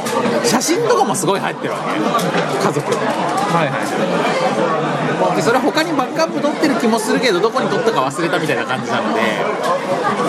[0.43, 2.65] 写真とかもすごい入ってるわけ。
[2.65, 4.90] 家族はいはい。
[5.35, 9.21] でそれは他にバックアップ取ってる気もするけどどこに取ったか忘れたみたいな感じなので、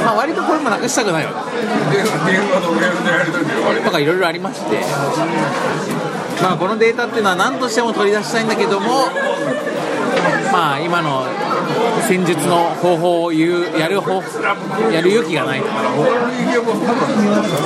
[0.04, 1.52] まあ、割とこれもなくしたくないわけ。
[3.84, 4.80] とかいろいろありまして、
[6.42, 9.06] まあ、このデータっていうのは何としても取り出したいんだけども
[10.52, 11.26] まあ今の
[12.06, 14.22] 戦術の方法を言うやる方
[14.92, 15.66] やる勇気がないと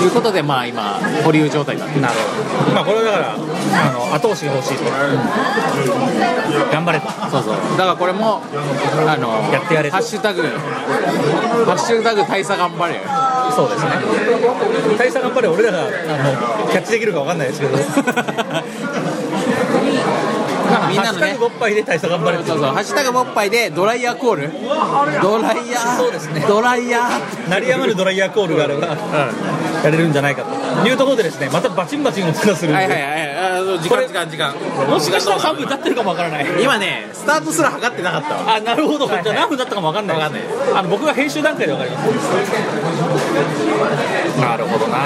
[0.05, 2.75] いうことでまあ今保留状態になるほど。
[2.75, 4.85] まあこれはだからあの後押しが欲しいと。
[6.73, 7.09] 頑張れと。
[7.31, 7.55] そうそう。
[7.77, 8.43] だからこれも
[9.07, 9.97] あのやってやれと。
[9.97, 13.01] ハッシュタグハッシュタグ大佐頑張れ
[13.55, 13.91] そうですね。
[14.99, 15.49] 大佐頑張れ。
[15.49, 15.91] 俺らがあの
[16.71, 17.77] キャッチできるかわかんないですけど。
[17.77, 17.83] ま
[18.59, 18.65] あ
[20.89, 21.27] みんなのね。
[21.27, 22.59] ハッシュタグぼっぱいで大佐頑張れそうそう。
[22.61, 24.53] ハッシュタグもっぱいでドライヤーコール。
[25.23, 25.97] ドライヤー。
[25.97, 26.45] そうですね。
[26.47, 27.49] ドライヤー。
[27.49, 28.97] 鳴りやまぬドライヤーコールがあれば
[29.87, 30.87] やれるんじゃないかと。
[30.87, 33.37] いうところでですねまたバチンバチン音がするんで、はいはいはい。
[33.37, 34.55] あー時間時間時間。
[34.89, 36.47] もしかしたら3分経ってるかもわからない。
[36.63, 38.57] 今ねスタートすら測ってなかったわ。
[38.57, 40.43] あなるほど、じゃあ何分だったかもわかんないわかんない。
[40.75, 42.07] あの僕が編集段階でわかります。
[44.41, 44.99] なるほどな。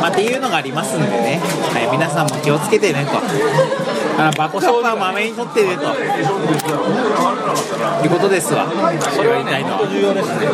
[0.00, 1.40] まあ、っていうのがありますんでね、
[1.72, 3.12] はい、皆さんも気をつけてねと
[4.20, 5.82] あのバックアップはまめに取ってねと。
[8.04, 8.66] いうことですわ。
[8.68, 9.88] それは言いたいのは。
[9.88, 10.46] 重要ですね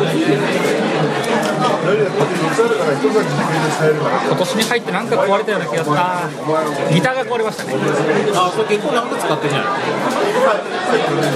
[4.27, 6.29] 今年に入ってなんか壊れたような気がするな。
[6.91, 7.73] ギターが壊れましたね。
[8.35, 9.69] あそれ結構なんか使ってんじゃない？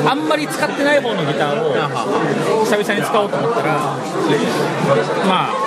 [0.07, 1.73] あんまり使ってない方のギターを
[2.65, 3.73] 久々に使おうと思ったら
[5.27, 5.60] まあ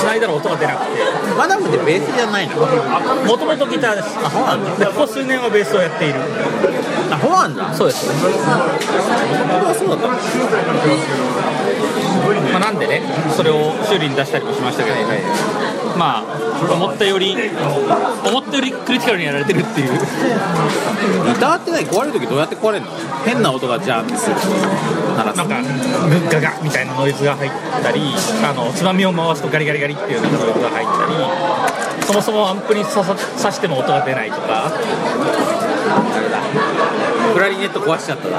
[0.00, 0.92] 繋いだら音が出なくて。
[1.36, 2.56] マダムってベースじゃないの。
[3.26, 4.18] もともとギターです。
[4.24, 6.20] あそうなんだでここ数年はベースをやっている。
[7.10, 8.14] あそうなんだそうですあ
[9.74, 10.08] そうだった
[12.52, 13.02] まあ、なんでね
[13.36, 14.96] それを修理に出したりもしましたけど、
[15.96, 16.24] まあ
[16.72, 17.36] 思ったより
[18.24, 19.92] 思ったよりクリティカルにやられてるっていう。
[19.92, 19.98] ギ
[21.40, 22.92] ターって何壊れる時どうやって壊れるの？
[23.24, 24.36] 変な音がジャーンってする。
[25.16, 27.50] なんかガガみたいなノイズが入っ
[27.82, 28.00] たり
[28.44, 31.06] あのつまみを回すとガリガリガリっていうノイズが入った
[32.00, 34.72] りそもそもアンプに刺しても音が出ないとか。
[37.32, 38.38] クラリネット壊しちゃったら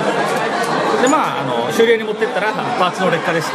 [1.01, 3.51] でまああの修理屋に持ってったらパーツの劣化です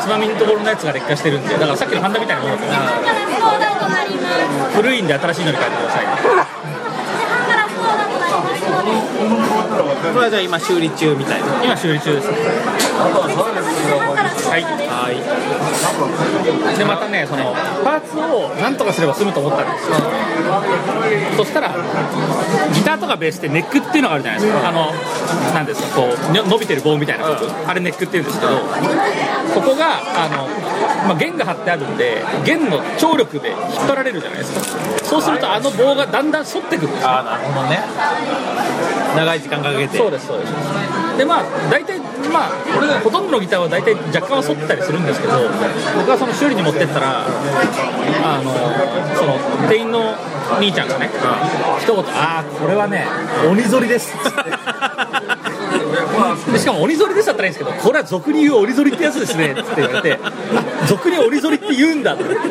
[0.00, 2.82] つまみのところのやつが劣化してるんでだからさっきのハンダみたいなものだとから。
[4.72, 6.06] 古いんで新しいのに変えてください。
[10.12, 12.28] これはじゃあ今修理中みたいな今修理中です
[14.50, 14.58] は
[15.10, 15.18] い。
[16.78, 19.96] でまたねそのパーツをなんとかすれば済むと思ったんですよ。
[21.36, 21.74] そしたら
[22.74, 24.68] ギターとかベースってネックっていうのがあるじゃないですか。
[24.68, 24.92] あの
[25.54, 27.26] なんですかこうの伸びてる棒みたいな。
[27.66, 28.52] あれネックっていうんですけど
[29.54, 30.48] ここがあの、
[31.08, 34.60] まあ、弦が張ってあるんで弦の張力で引っ張られるじゃないですか。
[35.04, 37.08] そうするとあの棒がだんだん反ってくるんですよ。
[37.08, 37.80] ああなるほどね。
[39.16, 39.96] 長い時間かけて。
[39.98, 40.52] そうですそうです。
[41.18, 42.00] でまあ大体
[42.32, 45.34] まあほとんどのギターは大体若干は反ったりするんですけど
[45.96, 48.52] 僕はその修理に持ってったらあの
[49.16, 49.36] その
[49.68, 50.14] 店員の
[50.58, 51.10] 兄ちゃんがね
[51.80, 53.06] 一言「ああこれはね
[53.48, 54.42] 鬼反りです」っつって。
[56.52, 60.32] でしかも鬼反りですだったらいいんですけどこれは俗に言う鬼反りってやつですねって言われてあ
[60.86, 62.24] 俗に鬼反りって言うんだって。
[62.24, 62.42] 言って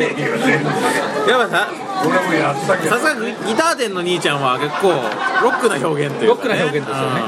[2.66, 4.90] ささすがにギター店の兄ちゃんは結構
[5.44, 7.22] ロックな表現というか、ロックな表現ですよね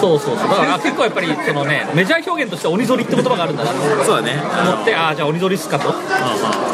[0.00, 0.48] そうそうそう。
[0.48, 3.76] だから結構やっぱりそのねメジャー表現として鬼反りって言葉があるんだなと。
[3.76, 4.40] うんそうだね。
[4.72, 5.92] 思ってああじゃあ鬼反りっすかと。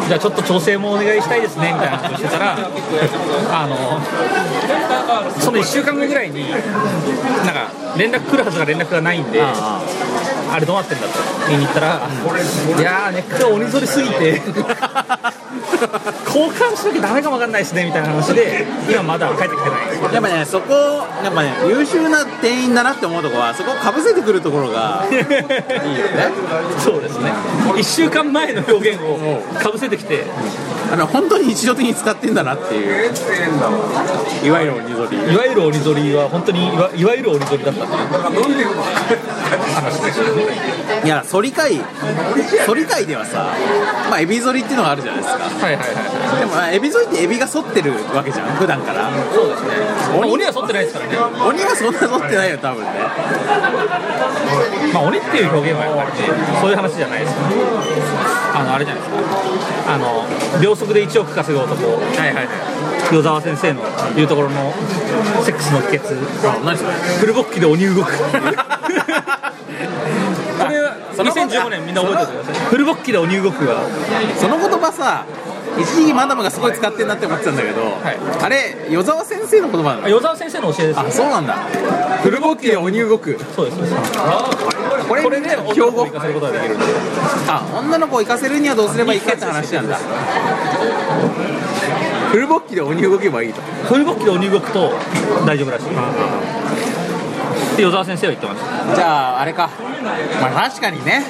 [0.09, 3.77] じゃあちょっと調整もお願いしたいですねみたいな話をしてたらあの
[5.41, 9.41] その1週間後ぐらいになんか連絡来るはずが連絡がないんで
[10.53, 11.13] あれどうなってんだと
[11.49, 12.09] 言いに行ったら、
[12.79, 14.41] いやーネックが鬼反りすぎて
[16.27, 19.87] 交換しなきゃダメかもわかんないですねみたいな話で今まだ帰ってきてない。
[19.91, 20.75] ですやっぱねそこ
[21.25, 25.41] やっぱね優秀な店員だなって思うとこはそこをかぶせてくるところがいいよね。
[26.79, 27.33] そうですね。
[27.75, 30.25] 1週間前の表現をかぶせてきて
[30.93, 33.13] あの本当に日常的に使ってんだなっていう。
[34.45, 35.17] いわゆる鬼ぞり。
[35.17, 38.67] いわゆる鬼反りは本当にいわいわゆる鬼反りだったっていう。
[39.73, 40.42] 話ですよね
[41.05, 41.79] いや反り会
[42.67, 43.55] 反り会ではさ
[44.09, 45.45] まあエビ反りっていうのがあるじゃないですか。
[45.45, 46.03] はいはいは
[46.37, 49.11] いでもまあエビ反りってエビが反ってるわけじゃん普段から。
[49.35, 49.69] そうですね。
[50.19, 51.17] まあ鬼は反ってないですからね。
[51.47, 52.91] 鬼はそんな反ってないよ多分ね。
[54.93, 56.29] まあ鬼っていう表現はやっぱりね
[56.61, 57.35] そういう話じゃないです
[58.55, 59.95] あのあれじゃないですか。
[59.95, 60.27] あの
[60.61, 62.49] 秒速で1億稼ぐ男はいはいはい。
[63.11, 63.83] 与沢先生の
[64.17, 64.73] 言うところの
[65.45, 66.17] セックスの秘訣。
[66.65, 66.93] 何それ。
[67.21, 68.13] フルボッキで鬼動く
[68.83, 73.83] これは2015年みんな覚えておいてくださいフルボッキで鬼動くは
[74.39, 75.25] その言葉さ
[75.79, 77.85] 一時期マダムがすごい使ってんなって思ってたんだけど、い。
[78.45, 80.09] あれ与沢先生の言葉なんだ。
[80.09, 81.55] 与沢先生の教えですあそうなんだ。
[82.23, 84.13] フルボッキで鬼動くそうですそうです。
[85.09, 86.07] これこれで標語。
[87.49, 89.97] あ女の子を行かせるにはどうすればいいかって話なんだ。
[92.31, 93.61] フルボッキで鬼動けばいいと。
[93.63, 94.93] フルボッキで鬼動くと
[95.47, 96.62] 大丈夫らしい
[97.79, 99.71] 与沢先生は言ってましたじゃああれか。
[100.41, 101.25] まあ確かにね。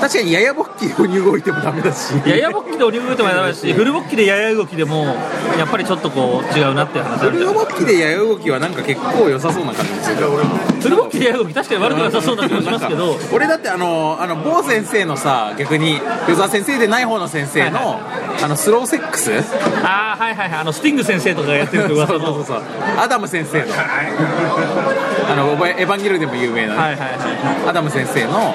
[0.00, 2.12] 確かにややボッキで鬼動いてもダメだし。
[2.26, 5.16] ややボッキで鬼動いてもダメだしフルボッキでやや動きでも
[5.58, 10.16] やっぱりちょっとこう違うなっていう話あフルボッキでやや動きはなんか結構良さそうな感じする。
[10.16, 13.16] フルボッキでやや動き確かに悪くなさそうな気もしますけど。
[13.32, 19.32] 俺だってあのあの某先生のさ逆に与沢先生でない方の先生の、はいあのスローセックス？
[19.82, 20.60] ああはいはいはい。
[20.60, 22.62] あのスティング先生とかがやってる噂のそうそうそう
[22.96, 23.74] アダム先生の。
[25.28, 27.68] あのエヴァンゲルでも有名なね、はいはいはい。
[27.68, 28.54] アダム先生の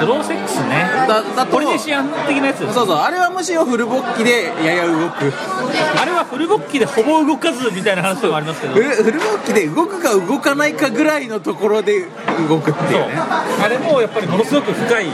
[0.00, 0.88] スローセックスね。
[1.06, 1.52] だだと。
[1.52, 5.32] ポリネシアン的なやつそうそうあれはむしろフルボッキでやや動く。
[6.00, 8.74] あれはフルボッキでほぼ動かずみたいな話もありますけど。
[8.74, 12.06] フルフルボッキで動くか動かないかぐらいのところで
[12.48, 13.14] 動くっていうね。
[13.62, 15.12] あれもやっぱりものすごく深い、ね、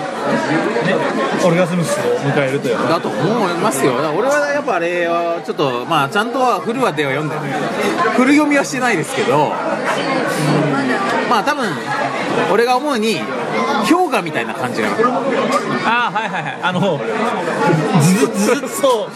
[1.45, 3.95] オルガズムスを迎えるというかだと思いますよ。
[4.17, 7.51] 俺はやっぱあれはちょっとまあちゃんとはフルはでは読んでない。
[8.15, 9.53] フル読みはしてないですけど。
[11.29, 11.67] まあ多分
[12.53, 13.17] 俺が思うに
[13.89, 14.89] 氷河みたいな感じが
[15.85, 16.59] ああはいはいはい。
[16.63, 17.01] あの
[18.03, 19.09] ずずっと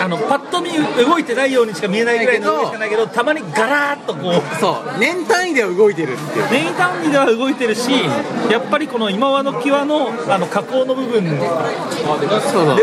[0.00, 0.70] あのパッと見
[1.04, 4.56] 動いてないようにしか見えないぐらいの動きしかないけどたまにガラーッとこう。
[4.60, 4.98] そう。
[4.98, 6.48] 年単位では動いてるっていう。
[6.50, 7.90] 年単位では動いてるし
[8.50, 11.36] やっぱりこの今和の際のあの加工の部分で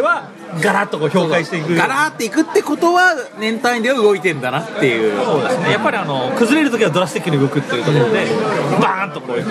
[0.01, 0.30] は
[0.62, 1.76] ガラッとこう氷解していく。
[1.76, 5.15] ガラーっていくってことは年単位では動いてんだなっていう。
[5.24, 5.72] そうですね。
[5.72, 8.26] やっぱりあの崩れるときはドラスティックに動くっていうところで
[8.82, 9.50] バーンとこういく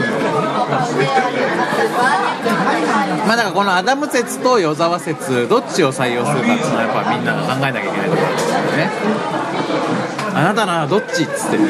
[3.27, 9.46] まあだからこのアダム説と与沢説どっちを採用するかっていうのはやっぱみんなが考えなきゃいけないところですよね
[10.37, 11.57] あなたならどっちっつって。
[11.57, 11.65] ね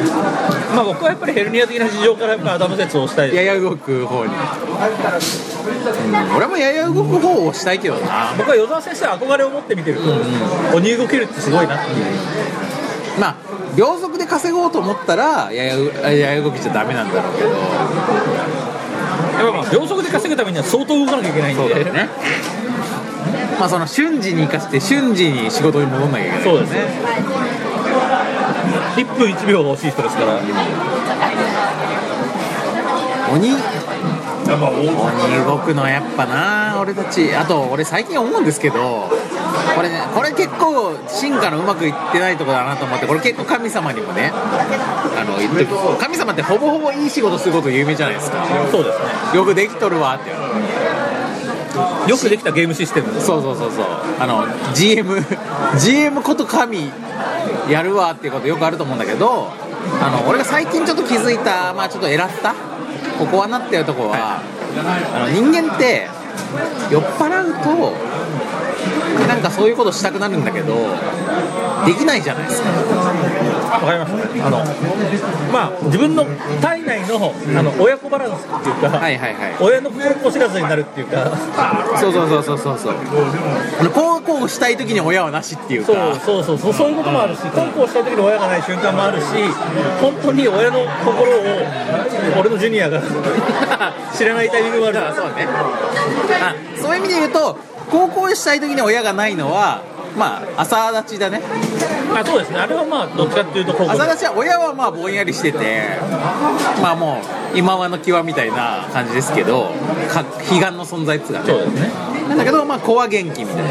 [0.75, 3.33] まあ僕はやっぱりヘルニア的な事情からやっぱアダム説をしたい。
[3.33, 4.39] やや動く方に、うん、
[6.37, 8.35] 俺もやや動く方をしたいけどな。
[8.37, 10.11] 僕は与沢先生は憧れを持って見てると、
[10.77, 12.07] 鬼動けるってすごいなっていう。
[13.21, 13.37] まあ
[13.77, 15.77] 秒速で稼ごうと思ったらやや
[16.11, 17.51] やや動きじゃダメなんだろうけど。
[17.51, 17.57] や
[19.49, 21.63] っぱまあ秒速で稼ぐためには相当動かなきゃいけないんで。
[21.63, 22.09] そうだよね。
[23.59, 26.81] まあその瞬時に生かして瞬時に仕事に戻んなきゃいけないそうですね
[28.97, 30.41] 1分1秒が欲しい人ですから。
[33.33, 33.55] 鬼？
[34.47, 36.79] 鬼動くのはやっぱな。
[36.81, 37.35] 俺たち。
[37.35, 39.11] あと俺最近思うんですけど
[39.75, 45.67] これねこれ結構進化のうまくいってないところだなと思ってこれ結構神様にもねあの言って
[46.01, 48.47] 神様ってほぼほぼいい仕事すること有名じゃないですか。
[48.71, 49.07] そうですね。
[49.35, 50.31] よくできとるわって。
[52.09, 53.21] よくできたゲームシステム。
[53.21, 53.87] そうそうそうそう。
[54.21, 55.21] あの GM
[55.79, 56.93] GM こと神
[57.69, 59.49] やるわっていうことよくあると思うんだけど
[60.01, 62.55] あの俺が最近ちょっと気づいたまあちょっと偉った
[63.19, 64.43] ここはなってるとこは、
[65.15, 66.07] あの人間って
[66.91, 67.95] 酔っ払うと
[69.29, 70.75] なんかそういうことしたくなるんだけど
[71.85, 72.69] できないじゃないですか。
[73.77, 74.59] わかりましたねあの
[75.53, 76.25] まあ自分の
[76.63, 79.57] 体内のあの親子バランスっていうか、はいはいはい。
[79.61, 81.37] 親の心子知らずになるっていうか。
[81.99, 82.95] そうそうそうそうそうそう。
[83.81, 85.93] あのこうこうしたい時に親はなしっていうか。
[85.93, 86.73] そうそうそうそう。
[86.73, 89.27] そういうこともあるしコンコンした時に親がない瞬間もあるし
[90.01, 91.43] 本当に親の心を
[92.41, 93.01] 俺のジュニアが
[94.17, 94.95] 知らないタイミングもある。
[94.95, 95.47] だからそうね。
[96.41, 97.59] あそういう意味で言うと
[97.91, 99.83] 高校したい時に親がないのは
[100.17, 101.43] まあ朝立ちだね。
[102.15, 102.59] あそうですね。
[102.59, 103.93] あれはまあどっちかっていうと高校。
[103.93, 105.99] 朝立ちは親はまあぼんやりしてて
[106.81, 107.21] まあも
[107.55, 109.73] う今はの際みたいな感じですけど
[110.09, 111.47] か悲願の存在っつうかね。
[111.47, 111.91] そうですね。
[112.29, 113.71] なんだけどまあ子は元気みたいな。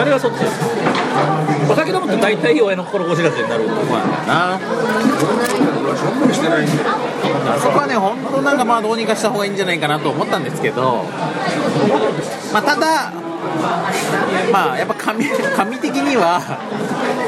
[0.00, 0.60] あれはそっちです。
[1.70, 4.58] お酒飲むと大体親の心子知らずになるとこなんだよな。
[7.60, 11.04] そこはね本当なんかまあどうにかした方がいいんじゃないかなと思ったんですけど
[12.52, 13.12] まあただ
[14.52, 16.40] まあやっぱ神神的には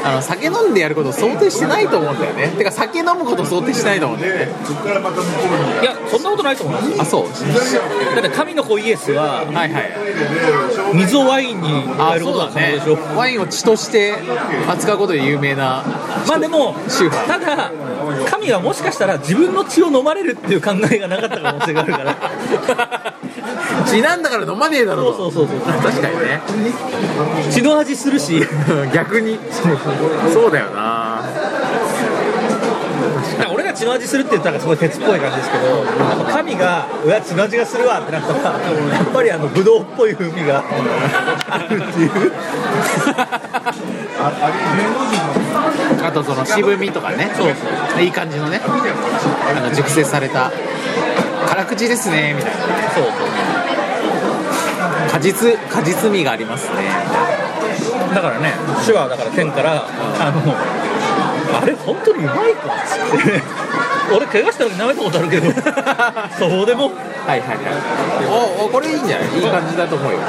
[0.03, 2.47] あの酒飲んでやることを想定してないと思うんだよね。
[2.57, 4.51] てか酒飲むことを想定してないと思うんだよね。
[5.81, 8.15] いやそんなことないと思いますあそう。
[8.15, 9.91] だって神の子イエスははいはい。
[10.93, 13.17] 水をワインに変あえることそうだねが可能でしょ。
[13.17, 14.13] ワインを血として
[14.67, 15.83] 扱うことで有名な
[16.27, 16.75] まあでも
[17.27, 17.71] ただ
[18.29, 22.15] 神はもしかしたら自分の血を飲まれるっていう考えがなかった可能性があるから。
[23.85, 25.81] 血なんだから飲まねえだろそうそうそうそう。
[25.81, 26.41] 確かにね。
[27.51, 28.45] 血の味するし。
[28.93, 29.39] 逆に。
[30.33, 31.21] そうだよな。
[33.53, 35.83] 俺が血の味するって言ったらすごい鉄っぽい感じですけど
[36.31, 40.63] 神が「うわ血の味がするわ」ってなったらやっぱりあのブドウっぽい風味が
[41.49, 42.31] あるっていう。
[46.03, 47.31] あとその渋みとかね。
[47.35, 47.47] そう
[47.93, 48.01] そう。
[48.01, 48.61] いい感じのね。
[48.63, 50.51] あの熟成された。
[51.47, 52.59] 辛口ですねみたいな。
[52.93, 53.72] そう
[55.11, 56.75] 果実果実味がありますね。
[58.13, 58.53] だからね
[58.85, 59.85] 手話だから天から
[60.19, 62.73] あのあれ本当にうまいか？
[62.73, 63.41] っつって
[64.15, 65.49] 俺怪我した時舐めたことあるけど
[66.37, 66.91] そうでも？
[67.25, 67.57] はいはいはい。
[68.61, 69.39] おおこれいいんじゃない？
[69.39, 70.19] いい感じだと思うよ。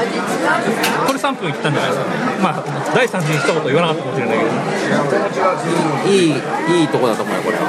[1.07, 2.17] これ3分いったんじゃないですかね。
[2.43, 2.63] まあ
[2.95, 6.11] 第3次に一言言わなかったかもしれないけど。
[6.11, 6.17] い
[6.79, 7.57] いいいとこだと思うよこれ。
[7.59, 7.65] こ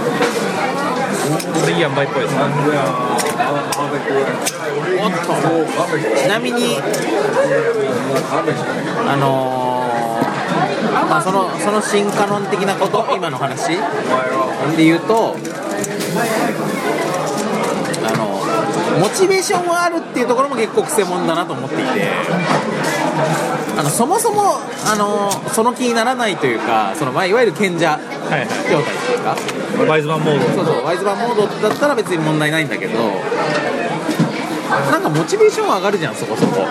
[1.67, 2.41] れいい塩梅っぽいですね。
[5.01, 6.77] おっとちなみに
[9.07, 9.75] あのー
[11.09, 13.77] まあそのその進化論的なこと今の話
[14.75, 15.35] で言うと
[18.99, 21.85] モチベーションがあるっていうところも結構くせ者だなと思っていて。
[23.77, 28.39] あのそもそもあのその気にならないというかその、まあ、いわゆる賢者はい。
[28.39, 29.35] はい状態っていうか。
[29.91, 30.45] ワイズマンモード。
[30.45, 32.93] そうそうワイズバーモードだったら別に問題ないんだけど
[34.91, 36.65] なんかモチベーションは上がるじゃんそこそこ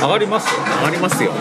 [0.00, 0.48] 上がります
[0.80, 1.32] 上がりますよ。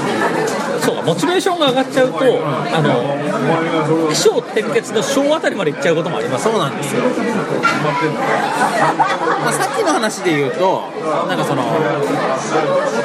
[0.82, 6.43] そうかモチベーションが上がっちゃうと、あの起承転結の小あたりまでいっちゃうこともあります。
[6.43, 7.01] そうなんですよ、
[9.43, 10.82] まあ、さっきの話で言うと
[11.28, 11.63] なんかその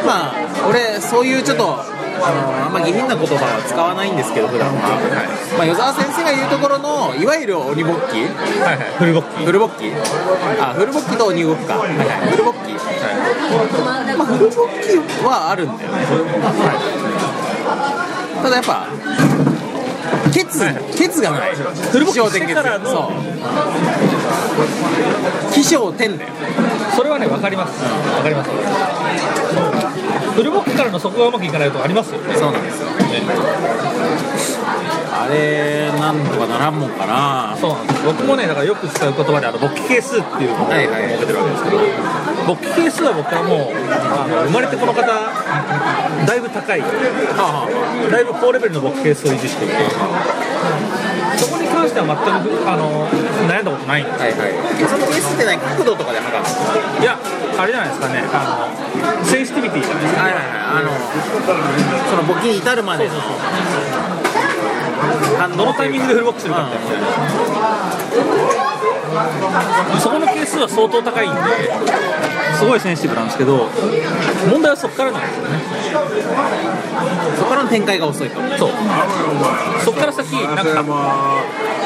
[0.04, 0.34] まあ
[0.68, 4.74] 俺そういうちょっとあのあんま下品な言葉は使わないんですけど普段は、
[5.56, 8.20] まあ、与沢先生が言うところのいわゆる鬼ボッキ
[8.62, 8.92] はいはい。
[8.98, 9.92] フルボッキフルボッキ
[10.60, 12.72] あフルボッキと鬼動くか、はいはい、フルボッキ、
[13.84, 15.98] まあ、フルボッキはあるんだよね、
[18.42, 18.86] ただやっぱ
[20.32, 20.60] ケツ、
[20.96, 21.54] ケツがない。
[21.54, 23.12] フルボッキしてからのそう。
[25.52, 26.30] 起承転だよ
[26.94, 27.82] それはね分かります。
[27.82, 28.50] 分かります
[30.38, 32.32] フルボッキからの底がうまくいかないとありますよね。
[32.36, 32.88] そうなんですよ。
[35.10, 37.56] あれなんとかならんもんかな。
[37.60, 38.04] そうなんです。
[38.06, 41.78] 僕もねだからよく使う言葉であの勃起係数っていうのを設けてるわけですけど
[42.46, 47.66] 勃起係数は僕はもうあの生まれてこの方だいぶ高いは
[48.08, 49.74] だいぶ高レベルの勃起係数を維持していて
[51.38, 53.06] そこに関しては全くあの
[53.46, 54.02] 悩んだことない。
[54.02, 54.50] んであはいはい。
[54.82, 57.18] えそのケースって何角度とかで測るのいや
[57.56, 58.22] あれじゃないですかね。
[58.34, 60.22] あのセンシティビティじゃないですか。
[60.22, 60.58] はいはいはい。
[60.78, 60.90] あの
[62.10, 63.14] その募金に至るまでの
[65.56, 67.08] どのタイミングでフルボックスするかみたいな、
[70.00, 71.40] そこの係数は相当高いんで
[72.58, 73.68] すごいセンシティブなんですけど
[74.50, 75.60] 問題はそこからなんですよね
[77.36, 78.70] そこからの展開が遅いとそう
[79.84, 80.62] そこから先なんか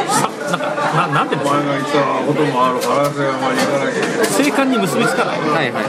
[0.09, 1.59] さなんかななんていうんですか？
[1.59, 2.81] お前が言ったこともある。
[2.81, 5.85] から瀬山に行かなきゃいけない生還に結びつかないはいはい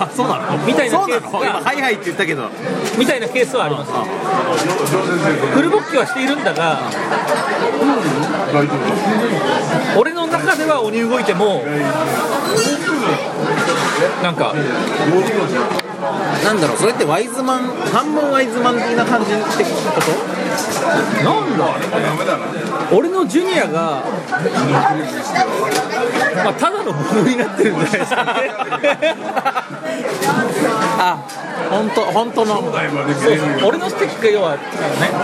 [0.00, 2.48] あそうなのみたいなそうなのケースが今はいはいって言ったけど
[2.98, 6.36] みたいなケースはありますフルボッキはしている。
[6.36, 6.78] んだが
[9.98, 11.62] 俺の中では鬼動いても
[14.22, 14.54] なんか
[16.44, 21.24] なんだろうそれってワイズマン半分ワイズマン的な感じってこと？
[21.24, 21.66] なんだ
[22.92, 24.02] 俺のジュニアが、
[26.44, 28.32] まあ、ただのものになってるんじゃないですかね。
[31.00, 31.18] あ
[31.70, 32.72] 本当本当の。
[33.64, 34.62] 俺のステッキが要はね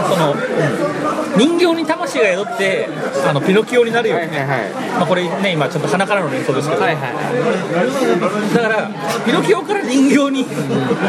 [0.09, 0.35] その
[1.37, 2.89] 人形に魂が宿って
[3.27, 8.55] あのピノキオになるように、はいはいまあ、これね今ちょっと鼻からの連想ですけど、はいはい。
[8.55, 8.89] だから
[9.25, 10.47] ピノキオから人形に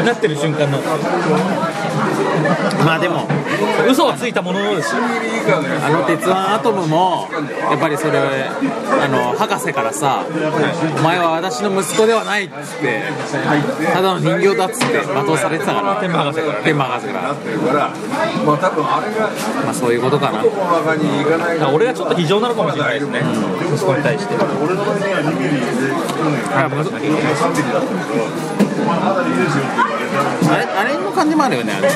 [0.04, 0.78] なってる瞬間の
[2.84, 3.26] まあでも
[3.88, 4.94] 嘘はついたもののです。
[4.94, 5.02] よ
[5.84, 7.28] あの鉄腕アトムも
[7.70, 10.24] やっぱりそれあの博士からさ
[10.98, 13.02] 「お前は私の息子ではない」っつって
[13.92, 16.58] ただの人形だっつって罵倒されてたから天馬博士から。
[16.58, 17.90] ね天馬博士から。
[18.44, 19.30] まあ多分あれが
[19.64, 20.42] まあそういうことかな。
[21.72, 23.22] 俺がちょっと非常なのかもしれないですね、
[23.72, 24.34] 息子に対して。
[24.34, 31.88] 俺の場合には2ミリで去年から3ミリだったけどまだいいですよって言われたあれあれの感じもあるよねあれ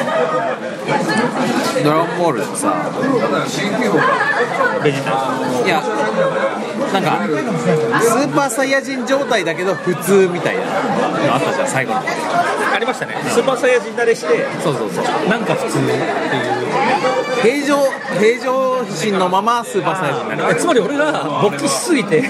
[1.82, 2.90] ドラゴンボールでさ。
[2.90, 4.04] ただ新規法が
[4.82, 5.10] ベジータ
[5.64, 5.82] いや
[6.92, 10.62] なんかスーパーサイヤ人状態だけど普通みたいな。
[11.26, 12.00] のあったじゃん最後の。
[12.00, 15.04] ありましたね、スーパーサイヤ人慣れして、そうそうそう。
[15.28, 16.02] なんか普通っていう、
[17.42, 17.76] 平常
[18.18, 20.52] 平常心のままスーパーサイヤ人になる。
[20.52, 22.22] えつまり俺が勃起しすぎて、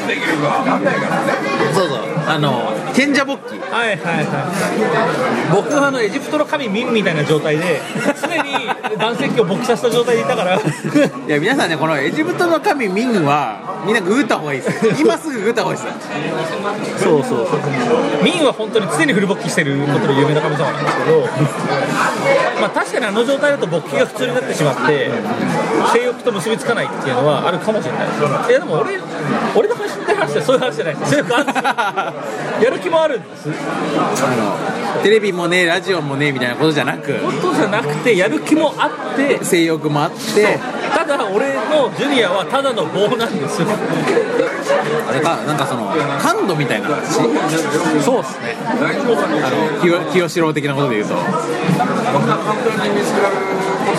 [1.74, 1.98] そうそう。
[2.26, 3.58] あの賢者勃起。
[3.70, 4.42] はいはいは
[5.52, 7.80] い、僕はあのエジプトの神ミンみたいな状態で、
[8.20, 8.66] 常に
[8.98, 10.62] 男性器を勃起させた状態でいたから、 い
[11.28, 14.86] や皆さんねこのエジプトの神ミンはみんなググった方がいいです。
[14.86, 17.04] よ今すぐググった方がいいです。
[17.04, 21.28] よそうそうそう、ミンは本当に常にフル勃起してることで有名な神様なんですけど、
[22.60, 25.10] まあ、確かにあの状態だと勃起が普通になってしまって、
[25.92, 28.06] 性欲と結びつかないっていうのはあるかもしれない。
[28.08, 28.14] で
[28.46, 28.50] す。
[28.50, 28.98] いやでも俺
[29.54, 30.96] 俺の話って話ってそういう話じゃない。
[31.04, 31.62] 性欲あるんですよ
[32.64, 33.48] やる気もあるんです。
[33.48, 33.52] あ
[34.96, 37.14] のテレビもねラジオもねみたいなことじゃなく。
[37.14, 39.44] ことじゃなくてやる気もあって。
[39.44, 40.58] 性欲もあって。
[40.94, 43.68] ただ俺のジュニアはただの棒なんですよ。
[45.08, 47.12] あれかなんかその感度みたいな話？
[48.02, 48.56] そうっすね。
[48.58, 48.74] あ
[49.50, 51.14] の清清志郎的なことで言うと。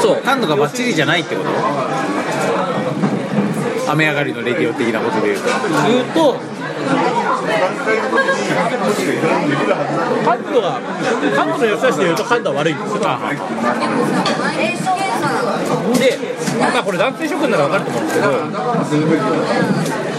[0.02, 0.22] そう。
[0.22, 1.50] 感度がバッチリじゃないってこと？
[3.92, 5.50] 雨上がりのレディオ的なことで言うと。
[5.88, 6.40] 言うと
[10.26, 10.80] 感度が
[11.36, 13.00] 感度の優しさで言うと感度は悪いんですよ
[16.00, 16.18] で、
[16.60, 18.26] まあこれ男性諸君なら分かると思うんですけ
[20.06, 20.11] ど。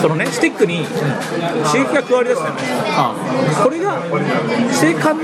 [0.00, 2.50] そのねスティックに刺激が加わりだすね
[3.62, 4.00] これが
[4.70, 5.16] 性感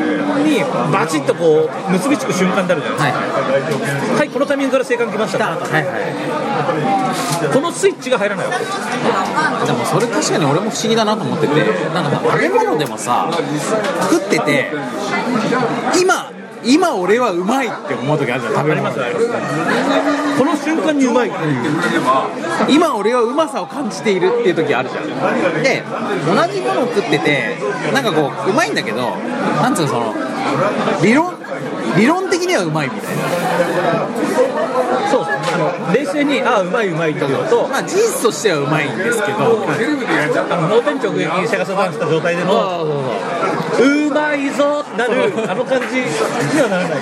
[0.44, 0.60] に
[0.92, 4.18] バチッとこう結びつく瞬間になるじゃないですか。
[4.18, 9.66] はい、このタイミングから性感来ましたはいはいこのスイッチが入らないわけ。
[9.66, 11.54] でもそれ確かに俺も不思議だなと思ってて
[11.92, 13.30] なんかさ食べ物でもさ
[14.10, 14.72] 食ってて
[16.00, 16.30] 今
[16.64, 18.94] 今俺はうまいって思う時あるじゃん食べ物。
[18.94, 19.00] で
[20.38, 21.54] この瞬間にうまいっていう。
[22.68, 25.04] 今俺はうまさを感じているっていう時あるじゃん。
[25.62, 25.82] で
[26.26, 27.56] 同じものを食ってて
[27.92, 29.16] なんかこううまいんだけど
[29.62, 30.14] なんつうのその
[31.02, 31.34] 理論
[31.96, 33.22] 理論的にはうまいみたいな。
[35.10, 39.64] そうあの冷静にああうまいうまいっていうのとまあ事実としてはうまいんですけど。
[39.76, 42.50] テレビでやっちゃったあの脳天直撃にシャガサダンした状態での
[43.80, 45.32] うまいぞなる。
[45.50, 46.00] あの感じ。
[46.00, 46.98] にはならない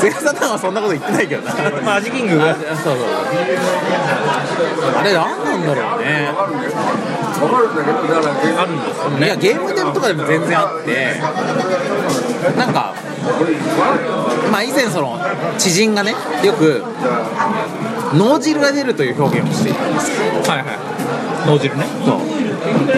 [0.00, 1.54] セガサタンはそんなこと言ってないけどな。
[1.82, 2.54] まあ味キングが。
[2.54, 2.96] そうそう。
[4.98, 6.30] あれ何なんだろうね。
[6.36, 6.78] あるんですよ
[9.18, 11.20] いやゲームデブとかでも全然あって。
[12.56, 12.94] なんか
[14.52, 15.18] まあ以前その
[15.58, 16.82] 知人がねよく
[18.14, 20.10] 脳汁が出るという表現をしていたんです。
[20.12, 20.78] けどはいはい。
[21.46, 21.84] 脳汁ね。
[22.04, 22.20] そう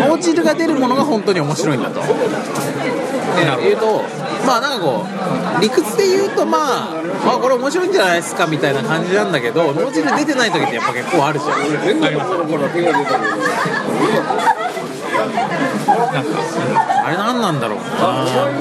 [0.09, 2.01] 脳汁が出るものが本当に面白いんだと。
[2.01, 4.03] で言うと
[4.47, 5.07] まあなんかこ
[5.59, 11.61] う理屈で言うとまあまあこれ面白いんじゃないですかみたいな感じなんだけど脳汁出てない時ってやっぱ結構あるじゃん
[15.99, 16.31] なんか
[17.05, 17.79] あれ何なんだろう。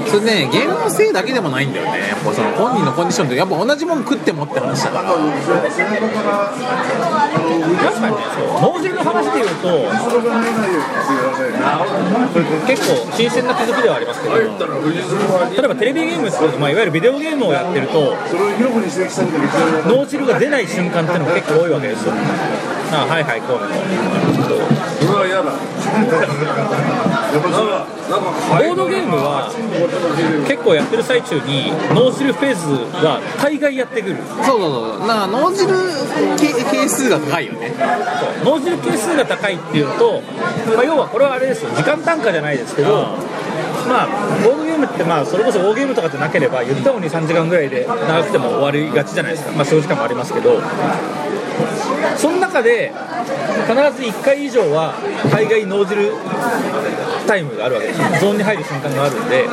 [0.10, 2.10] それねゲームのせいだけでもないんだよね。
[2.10, 5.14] やっぱその本人のコンディションってやっぱ同じもん食ってもって話だから。
[7.78, 8.22] 確かにね
[8.62, 9.68] 脳汁の話でいうと
[12.68, 14.48] 結構新鮮な気づきではありますけど例え
[15.68, 18.16] ばテレビゲームっていうと、まあ、いわゆるビデオゲームをやってると
[19.88, 22.14] 脳汁が出ない瞬間っていうのが結構多いわけですよ
[22.94, 23.76] あはいはいこうね
[25.06, 25.52] それは嫌だ
[27.40, 29.52] ボードゲームは
[30.48, 34.18] 結構やってる最中に脳汁フェーズが大概やってくる。
[34.46, 35.08] そうそうそう。
[35.32, 35.68] 脳汁
[36.38, 37.74] 係係数が高いよね。
[38.44, 40.22] 脳汁係数が高いっていうと、
[40.76, 41.70] まあ、要はこれはあれですよ。
[41.76, 43.18] 時間単価じゃないですけど、
[43.88, 44.08] まあ
[44.44, 49.52] ボードゲームってまあそれこそ大ゲームとかってなければ言ったのに3時間ぐらいで長くても終わりがちじゃないですか。
[49.52, 50.62] まあそういう時間もありますけど。
[52.16, 52.94] その中で
[53.68, 54.94] 必ず1回以上は
[55.32, 56.12] 大概脳汁
[57.28, 58.02] タイムがあるわけです。
[58.02, 59.46] よゾーンに入る瞬間があるんで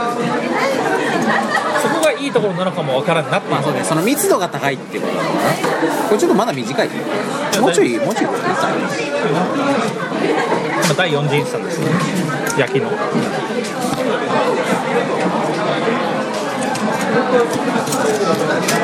[1.82, 3.84] そこがいいところなのかもわからんなってまあそうね。
[3.84, 5.40] その密度が高いっていうことだろうな。
[6.08, 6.88] これちょっとまだ短い
[7.60, 8.48] もうちょいもうちょいこれま
[10.90, 11.86] あ第4次インスタントですね。
[12.58, 12.88] 焼きの。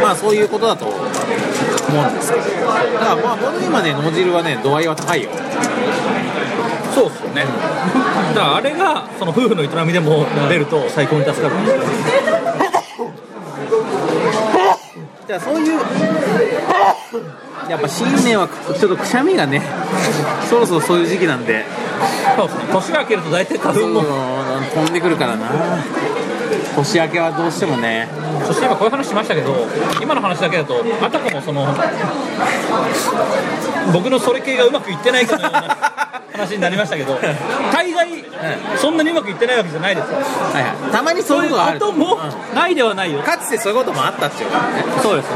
[0.03, 2.45] まあそういうことだと思うんですけど。
[2.45, 2.53] だ
[3.01, 5.30] からまあボードゲームはね脳汁はね度合いは高いよ
[6.94, 7.44] そうっすよね。
[8.34, 11.82] だからあれがその夫婦の営みでも出ると最高に助かるんですよ。
[15.26, 15.78] じゃあそういう
[17.68, 19.62] やっぱ新年はちょっとくしゃみがね
[20.48, 21.64] そろそろそういう時期なんで。
[22.36, 22.64] そうですね。
[22.72, 24.02] 年が明けると大体花粉も。
[24.74, 25.48] 飛んでくるからな。
[26.74, 28.08] 年明けはどうしてもね。
[28.46, 29.54] そして今こういう話しましたけど
[30.00, 31.66] 今の話だけだとあたかもその
[33.92, 36.09] 僕のそれ系がうまくいってないかのような
[36.41, 37.18] 話になりましたけど
[37.72, 38.09] 大概
[38.76, 40.16] そんなにうまくいってないわけじゃないですよ。
[40.16, 40.22] は
[40.61, 40.93] いはい。
[40.93, 41.80] たまにそそうういうことがある。
[41.80, 42.18] ことも
[42.55, 43.22] ないではないよ。
[43.22, 44.84] かつてそういうこともあったっていうからね。
[45.03, 45.28] そうです。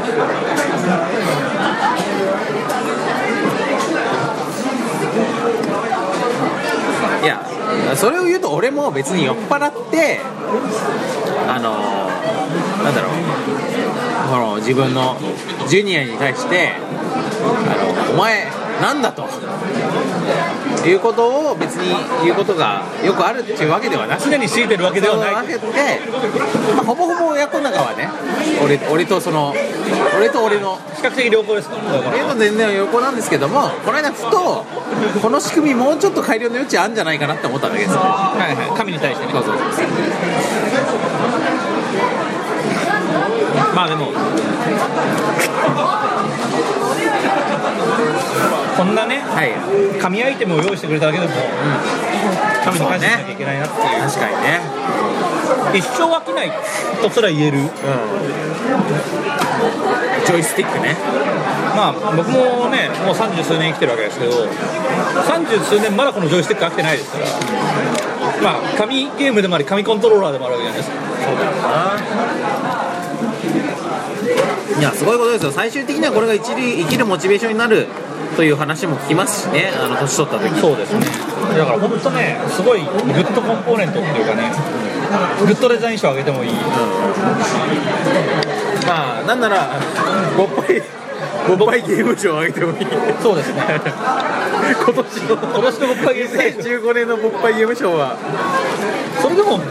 [7.23, 7.41] いや
[7.95, 10.19] それを言うと俺も別に酔っ払って
[11.47, 11.71] あの
[12.83, 13.11] なんだろう。
[14.29, 15.15] この自分の
[15.67, 16.79] ジュニアに対してあ
[18.09, 18.47] のお前
[18.81, 19.23] なんだと
[20.89, 25.33] いうことを別に言うことがよくあるっていうわけではなく常に強いてるわけではない。
[25.33, 25.59] わけで、
[26.75, 28.09] まあ、ほぼほぼ親子仲はね
[28.63, 29.53] 俺俺とその
[30.17, 31.69] 俺と俺の比較的良好です
[32.09, 34.65] 俺と全然横なんですけどもこの間ふと
[35.21, 37.93] この仕組みもうちょっと改良の余地あるんじゃないかなって思っただけです。
[37.93, 38.77] よはいはい。
[38.77, 39.31] 神に対してね。
[39.33, 39.85] そうそうそう。
[43.75, 44.11] まあでも
[48.77, 49.53] こんなねはい。
[49.99, 51.33] 神アイテムを用意してくれただけでも、
[52.63, 54.01] 神に感謝しなきゃいけないなっていう。
[54.01, 54.59] 確かにね。
[55.73, 56.51] 一生飽きない
[57.01, 57.59] とすら言える。
[60.25, 60.95] ジョイスティックね。
[61.75, 64.47] まあ僕もねもう三十数年生きてるわけですけど
[65.27, 67.25] 三十数年まだこのジョイスティック飽きてないですから。
[68.41, 72.24] まあ紙ゲームでもあり紙コントローラーでもあるわけじゃないですか
[74.79, 75.51] いやすごいことですよ。
[75.51, 77.87] 最終的にはこれが一流生きるモチベーションになる
[78.35, 79.71] という話も聞きますしね。
[79.73, 81.05] あの年取った時そうですね。
[81.57, 84.51] だから本当ねすごいグッドコンポーネントっていうかね
[85.39, 86.51] グッドデザイン賞あげてもいい。
[88.85, 89.79] まあなんなら
[90.37, 90.81] ボッパイ
[91.47, 92.87] ボッパイゲーム賞をあげてもいい。
[93.23, 93.63] そうですね。
[93.63, 96.69] 今年の今年のボッパイゲーム賞。
[96.69, 98.17] 2015年のボッパイゲーム賞は。
[99.21, 99.61] それでも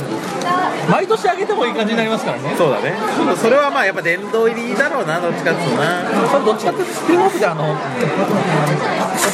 [0.91, 2.55] 毎年あげてもいい感じになりますからね。
[2.57, 2.95] そうだね。
[3.37, 6.03] それはまあやっぱ殿堂入りだろうなどっちかっていうとな。
[6.31, 7.77] それどっちかっていうとスピンオフであのおっ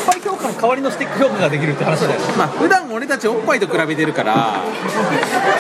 [0.07, 2.26] ぱい評価の代わりのスティック評価ができるって話だよね。
[2.36, 4.62] まあ普段俺たちおっぱいと比べてるから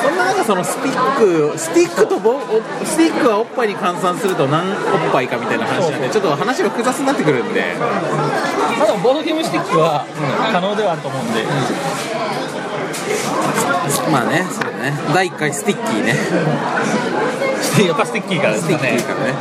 [0.02, 2.40] そんな中そのスティックスティックとボお
[2.84, 4.76] スティックはおっぱいに換算すると何おっ
[5.12, 7.74] ぱいかみたいな話なんでちょっと話が複雑になってくるんで。
[8.78, 10.06] まあでもボードゲームスティックは
[10.52, 11.44] 可能ではあると思うんで、
[14.10, 14.92] まあねそうだね。
[15.14, 16.14] 第1回スティッキーね。
[17.86, 19.34] やっぱスティッキーからですスティかねッキーからね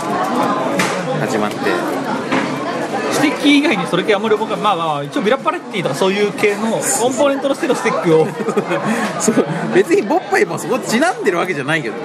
[1.27, 1.57] 始まって。
[3.11, 8.25] スティッキー以外にそれ系あんまり僕はまあまあ一応ビラパレッティとかそういう系のコンポーネントとしてのスティックを。
[9.19, 11.95] そう別にボッパイもそこちなんでるわけじゃないけど。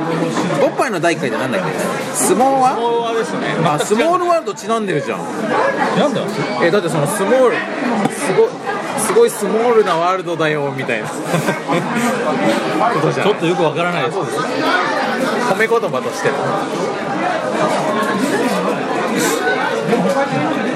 [0.61, 1.67] ボッパイの第1回ってなんだっけ？
[2.15, 2.75] 相撲は？
[2.75, 3.55] こうはですね。
[3.65, 5.19] あスモールルワールドちなんでるじゃん。
[5.99, 6.21] なんだ？
[6.21, 6.27] よ
[6.63, 7.57] えだってそのスモール
[8.11, 8.49] すごい
[9.07, 11.09] すごいスモールなワールドだよみたいな。
[11.09, 11.15] こ
[13.01, 16.31] とじゃんちょっとよくわからないです褒め言葉として。
[16.31, 16.37] も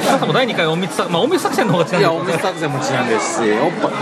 [0.09, 3.93] なんかもう第2回隠密作まあ隠密作戦の方が違うんいや、だけどオム作戦もちなんですし、おっぱい。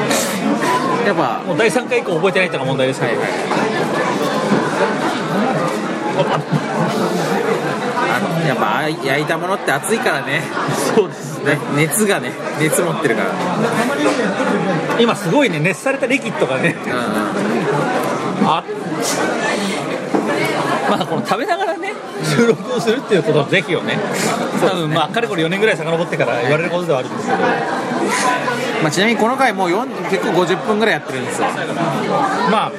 [1.07, 3.12] やっぱ、もう第3回以降覚えてないっていうのが問題ですけど、
[6.18, 6.61] あの
[8.47, 10.43] やっぱ焼いたものって熱いからね。
[10.95, 11.59] そうですね。
[11.77, 13.31] 熱がね、熱持ってるから。
[14.99, 16.99] 今すごいね熱されたリキッドがねうんうん。
[18.49, 18.65] あ
[20.89, 21.93] まあこの食べながらね
[22.23, 23.99] 収録をするっていうことをぜひよね
[24.61, 27.39] 多分まあかれこれ4年ぐらい遡ってから言われることではあるんですけど
[28.83, 31.49] まあ、ちなみにこの回もう4結構50分ぐらいやってるんですよ。
[32.51, 32.73] まあ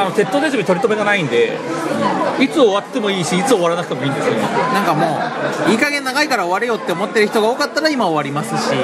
[0.00, 1.58] あの鉄塔ネズミ取り留めがないんで
[2.40, 4.34] いつ終わってもいいしいつ終わらなくてもいいんですよ。
[4.34, 5.18] なんかも
[5.68, 8.74] う、いい加減長いから終われよって思ってる人が多かったら今終わりますし、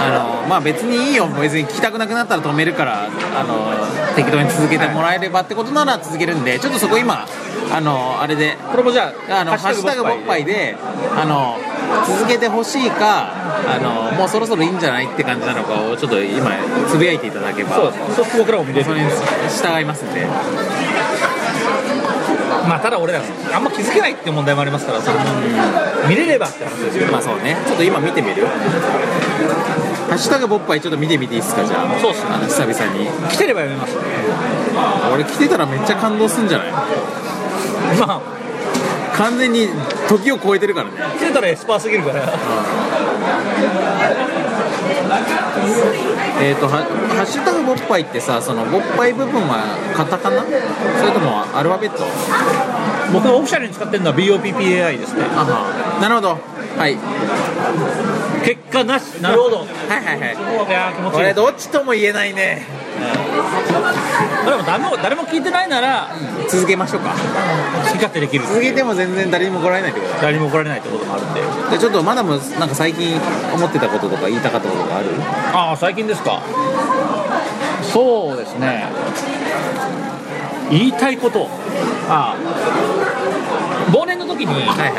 [0.00, 7.26] あのまあ、別にいいよ、別に聞きたくなくなったら止めるから、あの適当に続けてもらえればってことなら続けるんで、ちょっとそこ今、
[7.70, 10.74] あのあれで、これもじゃああのハッシュタグボッパイで、
[11.14, 11.58] あの
[12.06, 13.34] 続けてほしいか
[13.66, 16.50] あの、もうそろそろいいんじゃないって感じなのかを、ちょっと今、
[16.88, 17.92] つぶやいていただけば、そう
[18.38, 20.26] 僕らも見れるそれに従いますんで。
[22.68, 23.22] まあただ俺ら
[23.54, 25.24] あんま気づけないっていう問題もありますからそれも。
[26.08, 27.06] 見れればって話ですよ。
[27.10, 28.46] まあそうね、ちょっと今見てみる。
[28.46, 31.98] ハッシュタグボッパイちょっと見てみていいですか、じゃあ。
[32.00, 32.30] そうっすね。
[32.30, 33.06] あの久々に。
[33.30, 33.96] 来てれば読めます
[35.14, 36.68] 俺来てたらめっちゃ感動すんじゃない？
[37.98, 38.20] ま
[39.16, 39.68] 完全に
[40.08, 40.96] 時を超えてるからね。
[41.00, 42.22] あ来てたらエスパーすぎるから
[46.40, 46.84] えっ、ー、とは、
[47.16, 50.42] ハッシュタグボッパイってさ、そのボッパイ部分はカタカナ？
[50.42, 50.50] そ
[51.06, 52.04] れともアルファベット？
[53.12, 56.38] 僕がオフィシャルに使ってるのは BOPPAI ですねあはなるほど。
[56.78, 56.96] はい。
[58.48, 59.02] 結果なし。
[59.20, 59.58] なるほど。
[59.58, 60.32] はいはいはい。
[60.32, 60.42] い気
[61.02, 61.18] 持ちい。
[61.18, 62.64] い俺どっちとも言えないね。
[64.46, 66.08] でも誰も誰も聞いてないなら
[66.48, 67.10] 続けましょうか。
[67.12, 67.16] 好
[67.90, 68.46] き勝手できる。
[68.46, 70.22] 続けても全然誰にも来られないってことだ。
[70.22, 71.42] 誰にも怒られないってこともあるんで。
[71.72, 73.20] でちょっとまだもなんか最近
[73.52, 75.08] 思ってたこととか言いたかったことがある？
[75.52, 76.40] ああ最近ですか。
[77.82, 78.86] そうですね。
[80.70, 81.48] 言いたいこと。
[82.08, 82.36] ああ
[84.38, 84.92] 時に、はいはい。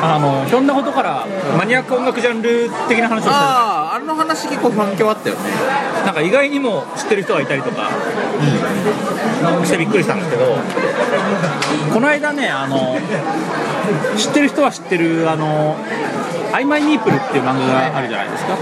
[0.00, 1.26] あのひょんなことから
[1.56, 5.42] マニアック音楽ジャンル的な話をしたああ、あの話結構反響あったよね。
[6.04, 7.90] なんか意外にも知ってる人がいたりとか、
[9.64, 10.56] してびっくりしたんですけど
[11.92, 12.96] この間ねあの
[14.16, 15.76] 知ってる人は知ってるあの
[16.54, 18.56] 「アイマイニープル」っていう漫画があるじゃないですか。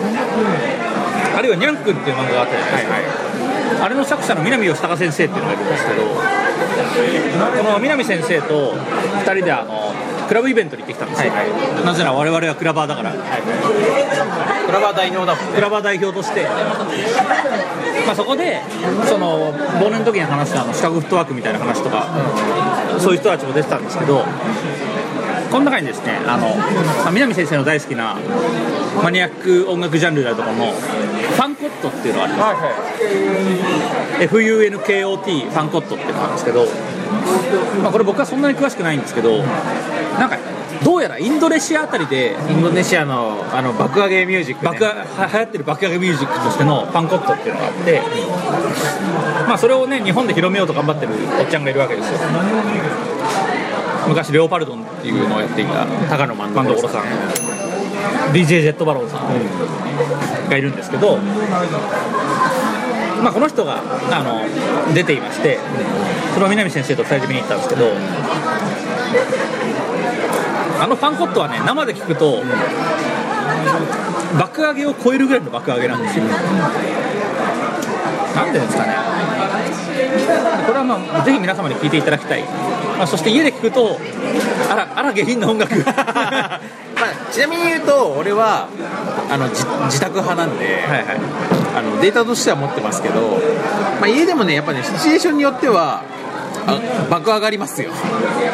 [1.36, 5.56] あるいは「ニャンク」っていう漫画があったじゃないですか、あれの作者の南吉高先生っていうのがい。
[5.56, 6.02] るんですけど
[7.62, 9.92] この南先生と2人であの
[10.28, 11.32] クラブイベントに行ってきたんですよ、
[11.84, 16.44] なぜなら我々はクラバーだから、クラバー代表だもんクラバー代表として、
[18.06, 18.60] まあ、そこで
[19.06, 22.06] その忘年の時に話したあのシカゴフットワークみたいな話とか、
[22.98, 24.24] そういう人たちも出てたんですけど
[25.50, 26.18] この中にですね。
[26.26, 28.16] あの、まあ南先生の大好きな
[29.02, 32.54] マニアック音楽ジャンルであるところのファンコットっていうのがありま
[34.18, 36.66] す、FUNKOT ファンコットっていうのがあるんですけど、
[37.82, 39.42] まあ、これ僕はそんなに詳しくないんですけど
[40.18, 40.38] なんか
[40.84, 48.02] どうやらインドネシアあたりでインドネシアのあの爆上げミュージック、ね、爆上は流行ってる爆上げミュージックとしてのファンコットっていうのがあって、
[49.48, 52.18] まあ、それをね日本で広めようと頑張ってるおっちゃんがいるわけですよ。
[54.08, 57.02] 昔レオパルドンっていうのをやっていた高野万所さん。
[58.32, 59.26] DJ ジェットバロンさん。
[60.48, 61.16] がいるんですけど、
[63.22, 65.58] まあ、この人があの出ていまして
[66.34, 67.86] それを南先生と2人で見に行ったんですけど
[70.80, 72.42] あのファンコットはね生で聞くと
[74.38, 76.24] 爆上げを超えるぐらいの爆上げなんですよ。
[76.24, 76.40] な
[78.50, 78.94] んでですかね。
[80.66, 83.98] これはまあぜひ皆様に聞いていただきたい、まあ、そして家で聞くと
[84.70, 85.74] あらあら下品な音楽。
[86.96, 88.68] まあ、ちなみに言うと俺は
[89.30, 91.18] あの自自宅派なんで、はいはい。
[91.76, 93.38] あのデータとしては持ってますけど、
[94.00, 96.02] まあ、家でもねやっぱねシチュエーションによってはあ
[97.10, 97.90] 爆上がりますよ。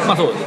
[0.06, 0.44] まあそうです。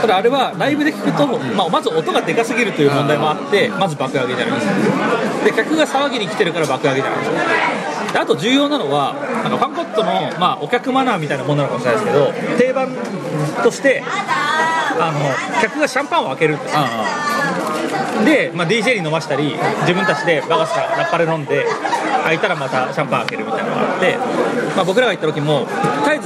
[0.00, 4.66] ただあれはライブで聞くと、まあ、まず音がでかすぎるという問題もあってまず爆上げじゃないです。
[4.66, 4.72] か
[5.44, 9.14] で客が騒ぎに来てるから爆上げじゃないですかであと重要なのは
[9.44, 12.88] あのファンコットの、まあ、お客マナーみたいなものなのかもしれないですけど定番
[13.62, 16.80] としてあの客がシャンパンを開けるんですよ
[18.24, 21.66] で、まあ、DJ に飲ましたり自分たちでバカスカラッパで飲んで
[22.24, 24.16] 開いたらまたシャンパン開けるみたいなのがあって、
[24.74, 25.66] まあ、僕らが行った時も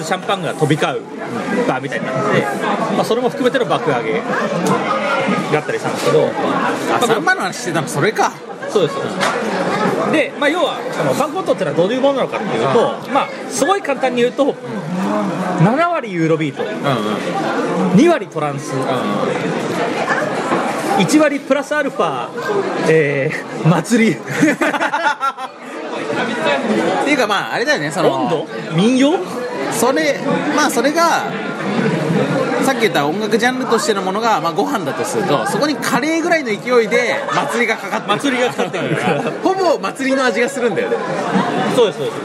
[0.00, 1.02] ずシャンパンが飛び交う
[1.66, 2.46] バーみたいになってて、
[2.96, 4.20] まあ、それも含めての爆上げ
[5.52, 8.32] だったりしたんですけど、あ3万の話してたのそれか。
[8.68, 8.96] そうです。
[10.12, 16.62] で、まあ、要はそのファンコントってのはどういうものなのかっていうと、まあ、すごい簡単に言うと7割ユーロビート。
[16.62, 16.74] うんうん。
[17.98, 18.72] 2割トランス。
[20.98, 22.28] 1割プラスアルファ、
[22.88, 24.16] えー、祭り。
[27.00, 29.18] っていうかまああれだよねその民謡？
[29.72, 30.18] それ
[30.56, 31.30] まあそれが
[32.62, 38.28] さっき言った音楽ジャンルとしてのものが、まあ、ご飯だとするとそこにカレーぐらいの勢いで祭りがかかってる。
[38.32, 39.22] 祭りがかかってるから。
[39.42, 40.96] ほぼ祭りの味がするんだよね。
[41.74, 42.16] そうですそうです。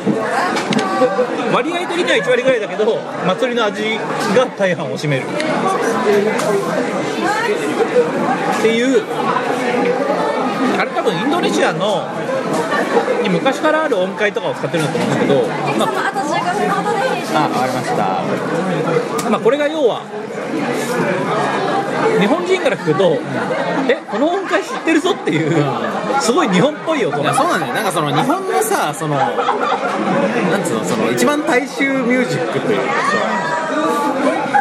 [1.53, 3.83] 割合的には1割ぐらいだけど祭りの味
[4.35, 5.23] が大半を占める。
[5.23, 5.25] っ
[8.61, 9.01] ていう
[10.77, 12.05] あれ多分インドネシアの
[13.23, 15.41] に昔からある音階とかを使ってるんだと思うんですけど、
[15.77, 15.87] まあ
[17.35, 19.29] あと15分かりました。
[19.29, 20.01] まあ、これが要は
[22.19, 23.17] 日本人から聞くと
[23.89, 25.51] えこの音階知ってるぞっていう
[26.21, 27.19] すごい日本っぽい音。
[27.21, 27.73] いやそうなんだよ。
[27.73, 29.25] なんかその日本のさそのな
[30.57, 32.93] んつうのその一番大衆ミュージックというか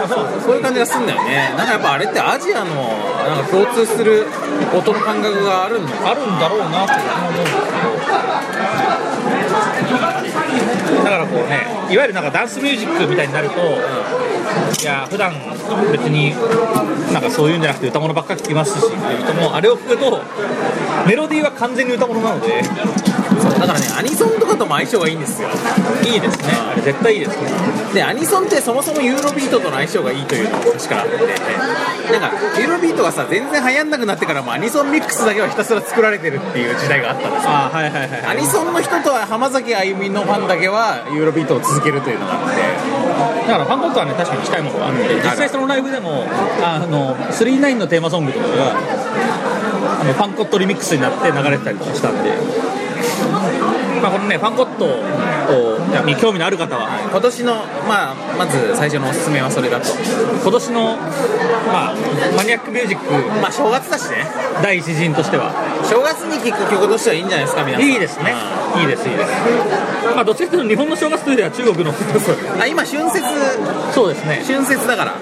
[0.08, 0.56] さそう。
[0.56, 1.54] いう感じがすんだよね。
[1.56, 4.26] なんかやっぱあれってアジアのなんか共通する
[4.74, 5.92] 音の感覚があるんだ。
[6.10, 7.64] あるんだろうなって思うんですけど。
[8.52, 8.53] だ
[11.14, 13.56] からこうねいわゆるなんかダンスミュージックみたいになると、
[14.80, 15.32] いや普段
[15.92, 16.32] 別に
[17.12, 20.20] なんかそういうんじゃなくて歌物ばっかり聴きますしっていう人もあれを聴くと
[21.06, 22.62] メロディーは完全に歌物なので
[23.34, 25.48] だからねアニソンとかとも相性がいいんですよ。
[26.04, 26.44] いいですね。
[26.54, 27.50] あれ絶対いいですね。
[27.94, 31.16] でアニソンってそもそもユーロビートとの相性がいいというのが昔からあって
[32.12, 37.50] なんかユーロビートがさ全然流行んなくなってからもアニソンミックスだけはひたすら作られてるっていう時代があったんですよ。
[37.50, 42.62] あはいはいはいアニソンの人とは浜崎あゆみのファンだけはユーロビートを続けるというのがあって。
[43.44, 46.24] だからファンコントはね確かに近いものがあって、実際そのライブでも
[46.62, 48.72] あの39のテーマソングとかが
[50.00, 52.30] あのファンコットリミックスになって流れてたりとかしたんで、
[54.04, 57.08] まあ、このねファンコットをに興味のある方は。
[57.10, 57.54] 今年の、
[57.88, 59.88] まあ、まず最初のおすすめはそれだと。
[60.42, 60.96] 今年の、
[61.72, 61.94] まあ、
[62.36, 63.08] マニアックミュージック。
[63.40, 64.26] まあ正月だしね。
[64.62, 65.56] 第一陣としては。
[65.88, 67.88] 正月に聴く曲としてはいいんじゃないですか皆さん。
[67.88, 68.34] いいですね。
[68.76, 69.32] いいですいいです。
[70.14, 71.94] まあどっちかというと日本の正月というよりは中国の。
[72.60, 73.24] あ今春節。
[73.94, 74.44] そうですね。
[74.44, 75.16] 春節だから。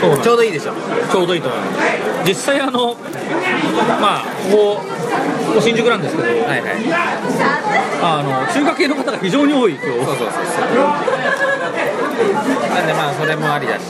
[0.00, 0.72] そうちょうどいいでしょ。
[1.12, 2.28] ちょうどいいと思います。
[2.28, 2.96] 実際あの
[4.00, 4.97] まあここ
[5.48, 6.60] ここ新宿なんですけど、はいはい。
[8.00, 9.88] あの中華系の方が非常に多い今日。
[9.88, 10.34] そうそうそうそう。
[12.74, 13.82] なんでまあそれもありだし。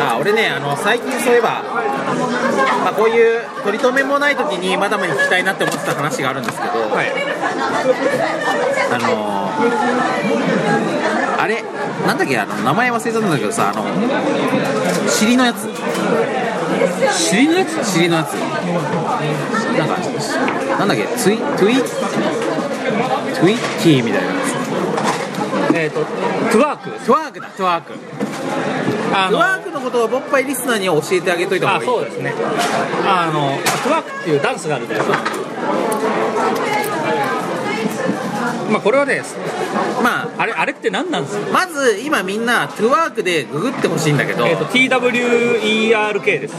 [0.00, 1.62] あ俺ねあの最近そういえば、
[2.84, 6.78] まあ、こういう取り留めもない時にマダムに聞きたいなって思ってた話があるんですけど、あ
[8.98, 9.50] の
[11.40, 11.62] あれ？
[12.06, 12.38] なんだっけ？
[12.38, 13.84] あの名前忘れちゃったんだけどさあの
[15.08, 15.68] 尻のやつ
[17.12, 17.84] 尻のやつ？
[17.84, 18.34] 尻のやつ。
[18.34, 19.96] なんか
[20.78, 21.06] なんだっけ？
[21.16, 21.74] ツイトゥイ？
[21.76, 24.28] トゥイッティみたいな。
[25.78, 27.94] えっ、と twerk。twerk だ twerk。
[29.12, 31.90] あトゥワークのことをボッパイリスナーには教えてあげといた方あがいい。
[31.90, 32.32] そうですね。
[33.06, 35.04] あのトゥワークっていうダンスがあるんですよ
[38.70, 39.22] まあこれはね
[40.02, 41.50] まああれあれって何なんですか？
[41.52, 46.54] まず今みんなトゥワークでググってほしいんだけど、えっ、と TWERK です。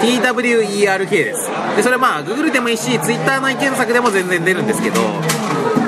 [0.00, 1.50] TWERK です。
[1.76, 5.00] でそれまあググルでもいいしツイッターの検索でも全然出るんですけど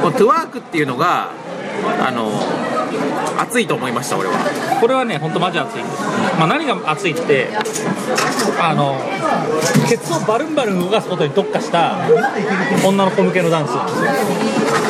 [0.00, 1.30] このトゥワークっていうのが
[2.00, 2.30] あの
[3.38, 4.34] 熱いと思いました俺は。
[4.80, 6.02] これはね本当マジ熱いんです、
[6.38, 7.48] まあ、何が熱いって
[8.60, 9.00] あの
[9.88, 11.96] ケツをバルンバルン動かすことに特化した
[12.84, 13.70] 女の子向けのダンス。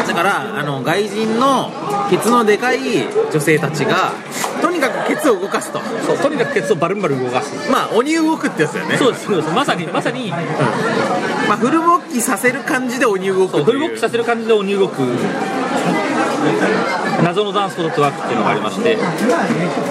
[0.07, 1.71] だからあの外人の
[2.11, 2.79] ケツのでかい
[3.33, 4.13] 女性たちが
[4.63, 5.81] とにかくケツを動かすと。
[6.07, 7.71] そうとにかくケツをバルンバルン動かす。
[7.71, 8.97] まあ鬼動くってやつだよね。
[8.97, 9.51] そうですそうです。
[9.53, 10.33] まさにまさに。
[11.49, 15.03] まあ、フル勃起させる感じで鬼動くフルボックスさせる感じで鬼動く
[17.23, 18.97] 謎のダンスことトゥワークっていうのがありまして、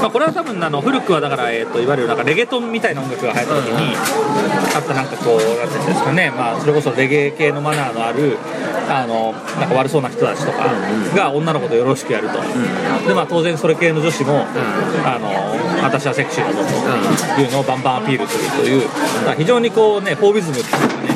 [0.01, 3.95] まあ、これは多分あの古くはだから、えー、といわゆるなんかレゲトンみたいな音楽が流行った時に
[4.75, 8.37] あったなんかこうなんていうんですかね、まあ、それこそレゲエ系のマナーのある
[8.89, 10.65] あのなんか悪そうな人たちとか
[11.15, 12.35] が女の子とよろしくやると、
[13.07, 14.45] でまあ、当然それ系の女子も、
[15.05, 15.29] あの
[15.83, 16.59] 私はセクシーだぞ
[17.35, 18.87] というのをバンバンアピールするという、
[19.25, 21.13] まあ非常にこうねフォービズムっていうかね。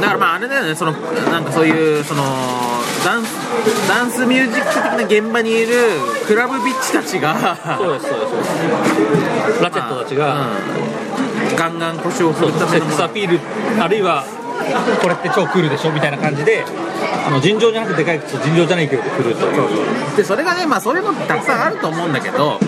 [0.00, 2.22] だからまああれだよねそのなんかそういうその
[3.04, 5.74] ダンスダンスミュージック的な現場にいる
[6.26, 7.34] クラブビッチたちが
[7.78, 9.62] そうですそうです。
[9.62, 10.52] ラチェットたちが、う
[11.54, 11.56] ん。
[11.56, 13.40] ガンガン腰を振るためのセックスアピール
[13.82, 14.24] あるいは
[15.02, 16.64] これって超クールでしょみたいな感じで
[17.26, 20.16] あの尋常じゃなくてでかい靴を尋常じゃないけど振るという。
[20.16, 22.58] でそれがねまあそういうのってたくさんあると思うんだけど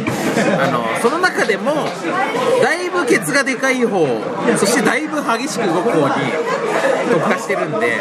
[0.61, 1.73] あのその中でも
[2.63, 4.07] だいぶケツがでかい方
[4.57, 6.15] そしてだいぶ激しく動く方に
[7.13, 7.99] 特化してるんで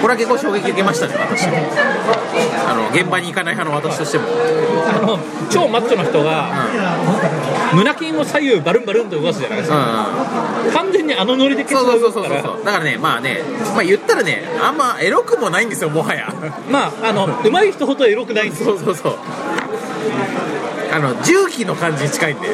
[0.00, 1.56] ここれは結構衝撃受けましたね私も。
[2.68, 4.24] あの現場に行かない派の私としても。
[4.28, 5.18] あの
[5.50, 6.52] 超マッチョの人が、
[7.74, 10.08] 胸筋を左右バルンバルンと動かすじゃないですうんか、
[10.66, 10.72] うん。
[10.72, 12.28] 完全にあのノリでケツそうをそうそうそう。
[12.28, 12.52] 動くから。
[12.58, 13.40] だからねまあね
[13.74, 16.32] まあ言ったらねあんまエロくもないんですよもはや。
[16.70, 18.76] まああの上手い人ほどエロくないんですよ。
[18.78, 19.18] そうそうそう
[20.96, 22.48] あの重機の感じに近いんで。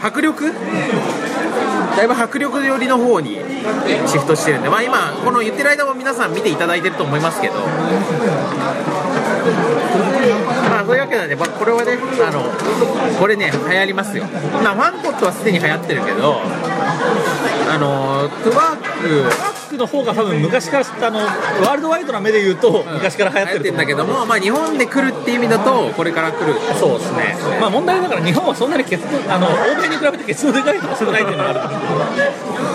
[0.00, 0.52] 迫力？
[1.96, 3.34] だいぶ迫力寄りの方に
[4.06, 7.54] シフトしてるんで、まあ、今この言ってる間も皆さん見ていただいてると思いますけど。
[7.54, 7.62] ま
[10.82, 12.44] あそういうわけなんで、まあ、これはねあの
[13.18, 14.24] これね流行りますよ。
[14.62, 26.54] まあファンコットはすでに流行ってるけどあのトゥワーククの方が多分昔からあのワールドワイドな目で言うと昔から流行ってるとんだけども、まあ、日本で来るっていう意味だとこれから来る。
[26.78, 27.36] そうですね。
[27.60, 29.50] まあ問題だから日本はそんなにケツのあの欧
[29.80, 31.60] 米に比べてケツのでかい人が少ないっていうのがある。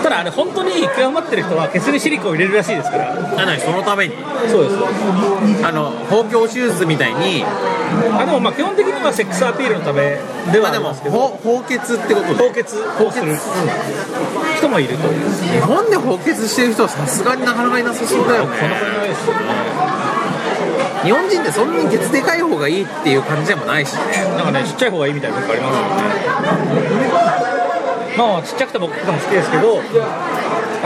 [0.02, 3.12] ただあれ本当に極まってる人はケツにシリコンを入れるらしいですから。
[3.12, 4.14] あ何そのために？
[4.48, 4.76] そうです。
[5.66, 7.44] あの包協手術みたいに。
[8.18, 10.18] あでもまあ基本的にはセックスアピールのため
[10.52, 12.34] ではあまあでもりますけどほ包血ってことで。
[12.34, 13.36] 凍結をする
[14.58, 15.30] 人もいるという。
[15.30, 18.56] 日本で包血してる人はさすがになかなかいなさそうだよね。
[21.04, 24.00] 日本人ってそんなにケツでかい方がいいっていう感じでもないしね。
[24.36, 25.92] なんかねちっちゃい方がいいみたいな文化ありますよね。
[28.16, 29.82] まあちっちゃくても大きくても好きですけど、ま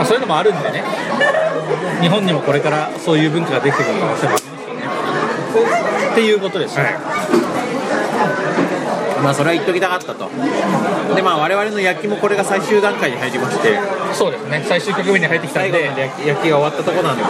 [0.03, 0.83] あ、そういうのもあるんでね。
[2.01, 4.81] 日本にもこれからそういう文化ができてくる可能性もありますよね。
[6.11, 6.83] っていうことですよ、
[9.23, 10.29] まあそれは言っときたかったと。
[11.15, 13.79] でまあ我々の焼きもこれが最終段階に入りまして。
[14.13, 14.63] そうですね。
[14.67, 15.83] 最終局面に入ってきたんで。
[15.83, 17.23] 焼き焼きが終わったとこなんで。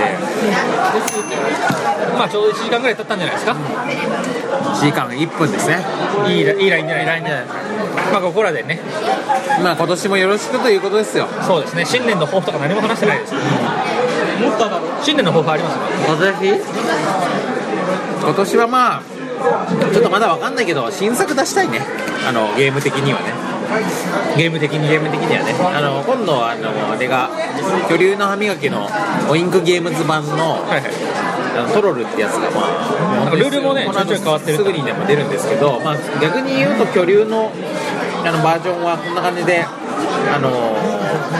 [2.17, 3.53] まあちょうど1時間ぐらい経ったんじゃないですか。
[3.53, 5.83] 1時間1分ですね。
[6.27, 7.05] いいラいいラインじゃない？
[7.05, 7.45] ラインじゃない。
[8.11, 8.79] まあここらでね。
[9.63, 11.27] まあ今年もよろしくということですよ。
[11.45, 11.85] そうですね。
[11.85, 13.33] 新年の抱負とか何も話してないです。
[13.33, 13.45] けど
[15.03, 15.77] 新年の抱負あります？
[16.07, 16.61] 今年
[18.21, 19.03] 今年はまあ
[19.41, 21.81] ちょっとまだわかんないけど新作出したいね。
[22.27, 23.33] あのゲーム的にはね。
[24.37, 25.53] ゲーム的にゲーム的にはね。
[25.53, 27.29] あの今度はあのあれが
[27.89, 28.87] 巨竜の歯磨きの
[29.29, 30.91] オインクゲームズ版の,、はいはい。
[31.57, 37.51] あのトロルってやつがまあルールもねちょいちょい変わってるすぐにでも出るんですけど、まあ、逆に言うと巨竜の
[38.23, 40.51] あのバージョンはこんな感じであの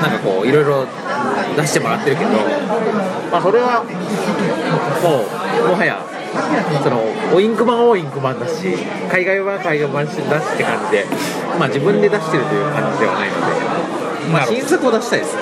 [0.01, 0.85] なんかこういろいろ
[1.55, 2.31] 出してもらってるけど、
[3.31, 5.23] まあ、それはも
[5.65, 6.03] うもはや
[6.83, 7.03] その
[7.33, 8.73] オインク版はオインク版だし
[9.11, 11.05] 海外版は海外版だしって感じで、
[11.59, 15.41] まあ、自分で出してるという感じではないので、まあ、新作を出したいですね。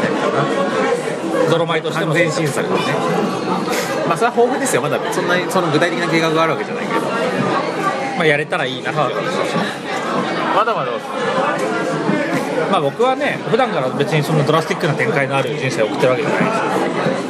[1.50, 2.84] ドロマイとしても完全新作をね。
[4.08, 4.82] まあそれは豊富ですよ。
[4.82, 7.02] まだそんなにその具体的な計画があるわけじゃないけど。
[8.18, 9.64] まあ、やれたらいいなっていう話ですね。
[10.56, 10.92] まだまだ
[12.72, 16.50] まあ僕はね普段から別にそのドラスティックな展開のある人生を送ってるわけじゃないで
[17.24, 17.29] す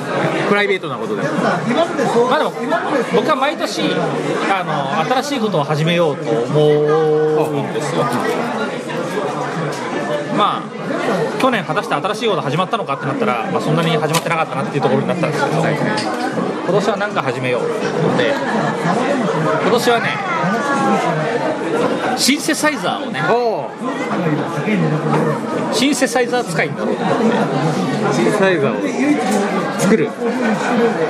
[0.50, 2.52] プライベートなことでまあでも
[3.16, 3.84] 僕は毎年
[4.52, 6.42] あの新しいことを始めようと思
[7.48, 8.04] うんですよ。
[10.36, 10.64] まあ
[11.40, 15.68] 去年果たして新しいこと始まったのかってなったら、まあ、そんなに始まってなかったなっていうところになったんですけど、今
[16.74, 20.10] 年は何か始めようと思って今年はね
[22.18, 23.22] シンセサイザーをね。
[25.72, 28.76] シンセサイザー使いになろうと思ってシンサイザーを
[29.80, 30.10] 作る。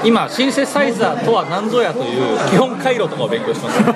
[0.03, 3.79] 今シンセサイザーとは何ぞやという基本回路とかを勉強します。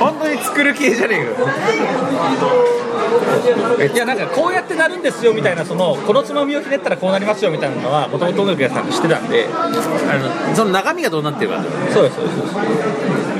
[0.00, 1.24] 本当に作る系じゃねえ
[3.78, 9.46] かいやなんかこうやってなるんですよみたいなそのこのつまみをひねったらこうなりますよみたいなのはもともと音楽やってたんで知ってたんで。
[9.52, 12.56] あのその中身がどうなってるかそうですそうですそうです。
[12.56, 13.39] っ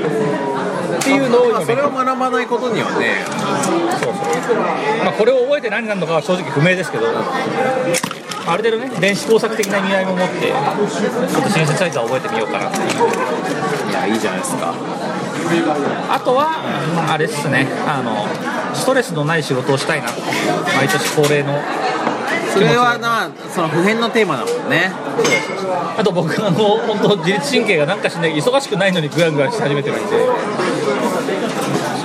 [1.11, 3.25] いうのをそれを学ばないことにはね。
[4.01, 4.55] そうそう、
[5.03, 7.05] まあ、これを覚えて何になるのかは正直不明ですけど。
[8.47, 12.87] ある程度ね電子工作的な意味合いも持ってちょっとシンセサイザーを覚えてみようかなっていう。
[13.91, 14.73] いやいいじゃないですか。
[16.09, 17.67] あとはあれですね。
[17.85, 18.25] あの
[18.75, 20.07] ストレスのない仕事をしたいな
[20.75, 21.61] 毎年恒例の。
[22.51, 24.91] それはなその普遍のテーマだもんね。
[25.97, 30.17] あと僕あの本当自律神経がなんかしない忙しくないのにグワングワンし始めてるんで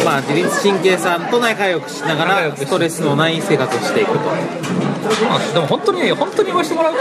[0.07, 4.19] まあ自律神経さんと仲良くしながらストレスのない生活をしていくと。
[5.53, 7.01] でも本当に本当に言わせてもらうと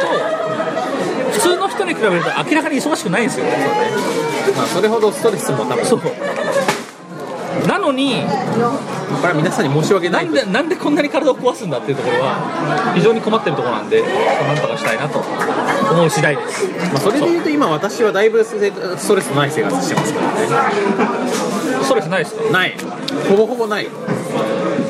[1.31, 3.45] 普通の人に比べると明らかに忙しくないんですよ。
[4.57, 5.85] まあそれほどストレスも多分。
[5.85, 6.01] そう。
[7.67, 16.67] なのにこれは皆さんに申し訳なないんでなんでこんなに体を壊すんだっていうところは非常に困ってるところなんでなんとかしたいなと思う次第です。
[16.91, 22.43] まあ、それで言うと今私はだいぶストレスのない生活してますからねストレスないですか？
[22.51, 22.75] ない。
[23.29, 23.87] ほぼほぼない。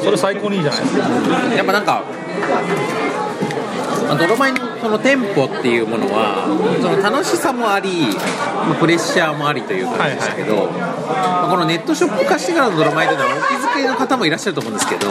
[0.03, 1.07] それ最高にいいじゃないですか。
[1.55, 2.03] やっぱなんか
[4.07, 6.45] まあ、泥米のそのテンポっていうものは
[6.79, 15.07] その楽しさもあり、まあプレッシャーもありという感じでしたけど、まあこのネットショップ化してからの泥米というのはお気づきの方もいらっしゃると思うんですけど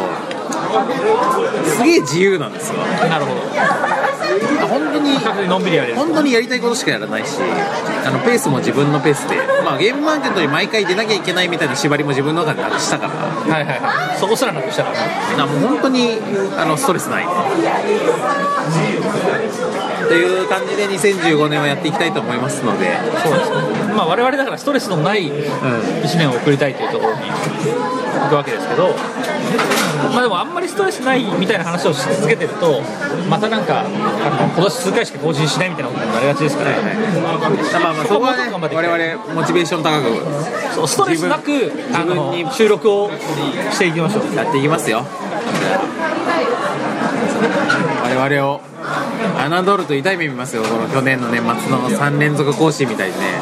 [1.65, 2.79] すげえ自由なんですよ。
[3.09, 3.41] なるほど。
[4.69, 5.97] 本当にのんびりやれる。
[5.97, 7.39] 本当にやりたいことしかやらないし
[8.05, 13.13] あのペースも自分のペースで、まあ、ゲームマーケットに毎回出なきゃいけないみたいな縛りも自分の中でなくしたから。
[13.13, 14.19] はいはいはい。
[14.19, 15.37] そこすらなくしたから。
[15.37, 16.19] なもう本当に
[16.59, 17.25] あのストレスない
[20.09, 22.97] という感じで2015年はやっていきたいと思いますので。
[23.23, 23.57] そうですね。
[23.95, 28.95] まあ我々だからストレスのない1年を送りたいというところに行くわけですけど。
[30.13, 32.83] まあでもあんまりストレスないみたいな話をし続けてると
[33.29, 33.89] またなんかあの
[34.55, 37.35] 今年数回しか更新しないみたいなことになりがちですから、ま
[37.91, 43.11] あまあそこはね我々モチベーション高くそうストレスなくあ自分のに収録を
[43.73, 44.35] していきましょう。
[44.35, 45.07] やっていきますよ
[48.03, 48.61] 我々を
[49.65, 50.63] 侮ると痛い目見ますよ。
[50.63, 53.41] この去年の年末の3連続更新みたいにね。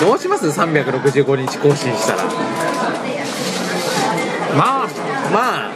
[0.00, 2.24] どうします？365日更新したら。
[4.56, 4.88] まあ
[5.32, 5.72] まあ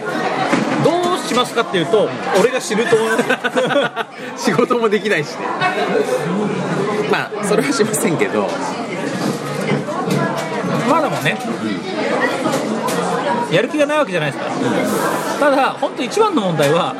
[0.82, 2.08] どうしますかっていうと
[2.40, 2.96] 俺が知ると。
[2.96, 3.16] 思いま
[4.36, 5.46] す仕事もできないしね。
[7.10, 8.48] まあそれはしませんけど。
[10.88, 11.38] まあでもね、
[13.54, 14.50] やる気がないわけじゃないですか。
[14.50, 16.94] ら、ただ本当一番の問題は、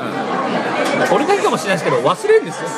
[1.13, 2.69] 俺だけかもしれないですけど忘れるんですよ。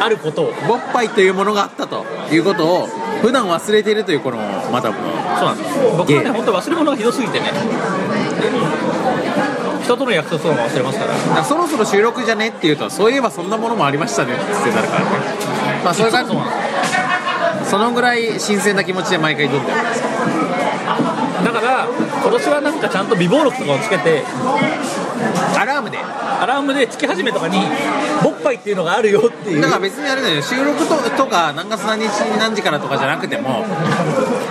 [0.00, 0.52] あることを。
[0.68, 2.04] ボッパイというものがあったと。
[2.30, 2.88] いうことを
[3.22, 4.38] 普段忘れているというこの
[4.72, 4.96] またも
[5.38, 5.78] そうなんです。
[5.96, 7.52] 僕はね本当忘れ物がひどすぎてね。
[9.82, 11.12] 人との約束とかも忘れますから。
[11.12, 14.32] だからそろそろ収録じゃねっていうとそういえばそんなものもありましたね。
[14.34, 15.06] ってなるからね。
[15.84, 16.24] まあそれが
[17.64, 20.02] そのぐらい新鮮な気持ちで毎回撮ってるんです
[22.24, 24.24] 今年はなんかちゃんと備忘録とかをつけて
[25.58, 25.98] アラームで。
[26.34, 27.58] アラームで月始めとかに
[28.22, 29.60] ボッパイっていうのがあるよっていう。
[29.62, 32.08] だから別にあれだよ収録ととか何月何日
[32.38, 33.64] 何時からとかじゃなくても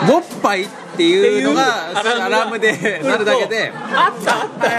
[0.07, 3.71] ボッパイっていうのがアラームでなるだけで。
[3.75, 4.69] あったあった。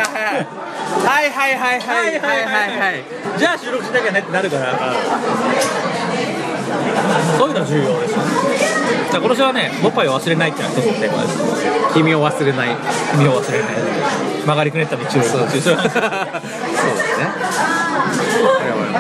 [1.07, 2.79] はいはいはいはいはいはいはいはい。
[2.79, 3.05] はい
[3.39, 4.95] じゃあ収録しなきゃねってなるから。
[7.39, 8.15] そういうの重要です
[9.15, 11.39] じゃあ今年はねボッパイを忘れないっていうのは一つのテーマです。
[11.95, 12.77] 君を忘れない。
[13.15, 13.71] 君を忘れない。
[14.43, 15.09] 曲がりくねった道を。
[15.09, 15.61] そうだね。
[15.61, 15.83] そうだ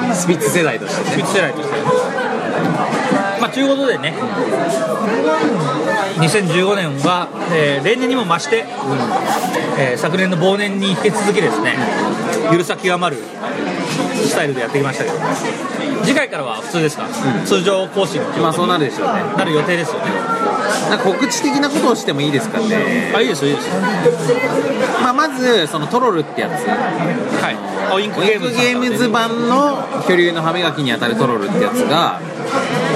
[0.08, 0.14] ね。
[0.14, 1.10] スピッツ世代としてね。
[1.10, 1.74] スピッツ世代として。
[3.40, 4.14] まあということでね。
[6.18, 8.66] 2015年は、えー例年にも増して、
[9.80, 11.74] えー昨年の忘年に引き続きですね。
[12.52, 13.16] ゆるさ極まる
[14.14, 15.16] スタイルでやってきましたけど
[16.04, 17.06] 次回からは普通ですか、
[17.44, 19.22] 通常更新まあそうなるでしょうね。
[19.36, 20.12] なる予定ですよね。
[20.90, 23.12] なんか告知的なことをしてもいいですかね。
[23.14, 23.74] あいいですよいいですよ。
[25.02, 26.52] まあまずそのトロルってやつ。
[26.66, 27.56] はい。
[27.94, 29.48] オインクゲームズ版。
[29.48, 32.18] の巨竜の歯磨きにあたるトロルってやつが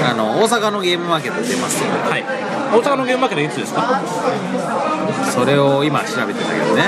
[0.09, 1.83] あの大阪のゲームマーケットで出ます。
[1.83, 2.23] よはい。
[2.71, 4.01] 大阪のゲームマーケットいつですか？
[5.31, 6.83] それを今調べてたけどね、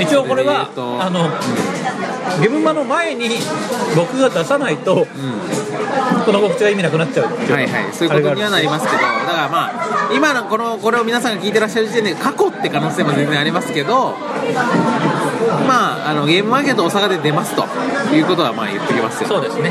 [0.00, 0.68] 一応これは、
[1.00, 1.30] あの、
[2.40, 3.28] ゲームマの前に
[3.94, 5.06] 僕が出さないと、
[6.24, 7.52] この告知は意味なくなっちゃうう。
[7.52, 7.92] はいはい。
[7.92, 14.14] そういうことにはなりますけどだからまあ今のこのこれを皆さんが聞いてらっしゃる時点で過去って可能性も全然ありますけど
[15.66, 17.64] まああのゲームマーケット大阪で出ますと
[18.14, 19.28] いうことはまあ言っておきますよ。
[19.28, 19.70] そうですね。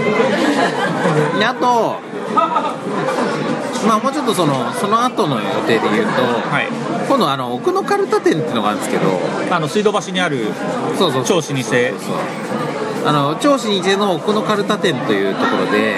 [1.40, 2.00] であと
[3.88, 6.68] まあもうちょっとそのその後の予定で言うと、はい。
[7.08, 9.04] 今度あの奥のカルタ店っていうのがあるんですけど
[9.52, 10.46] あの水道橋にある
[10.98, 11.50] そうそう超老舗
[13.08, 15.96] あの超老舗の奥のカルタ店というところで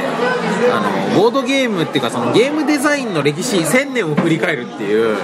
[0.70, 0.82] あ
[1.16, 5.16] のボードゲームっていうかそのゲームデザインの歴史1000年を振り返るっていう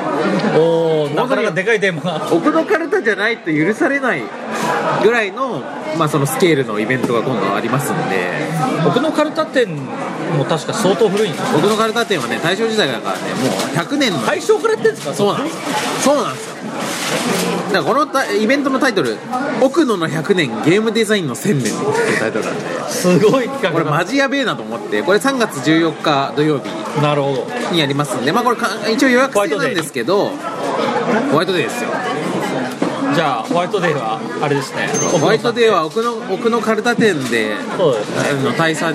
[0.58, 2.34] おーなかなかでかいテーマが。
[2.34, 4.22] 奥のカルタじゃないと許されない
[5.02, 5.62] ぐらいの,、
[5.98, 8.44] まあそのスケールのイベントが今度ありますんで。
[8.84, 9.68] 僕のカルタ店
[10.38, 11.58] も確か相当古いんですよ。
[11.58, 14.26] 奥のカルタ店はね大正時代だからねもう100年の。
[14.26, 16.04] 大正からやってるんですかそうなんです。
[16.04, 16.54] そうなんですよ。
[17.74, 19.18] だからこのたイベントのタイトル
[19.62, 22.62] 「奥野の100年ゲームデザインの1000年」っていうタイトルなんで。
[22.90, 26.70] すごい企画これマジやべえなと思ってこれ3月14日土曜日。
[27.02, 27.48] なるほど。
[27.72, 30.32] にやりますんでまあこれか一応予約制なんですけど
[31.32, 31.90] ホワイトデーですよ
[33.16, 34.88] じゃあホワイトデーはあれですね。
[35.12, 38.30] ホワイトデーは奥の奥のカルタ店でそうですね。
[38.30, 38.94] あの大佐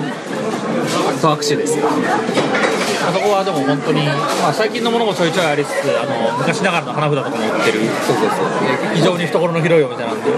[1.21, 1.85] と握手ですよ。
[1.87, 7.79] あそこはでも本当に、まあ、最近のものもちょいちょいありつつあの昔ながらの花札とかも売ってる。
[8.05, 8.95] そうそうそう。
[8.95, 10.29] 非常に懐の広いお店なんで。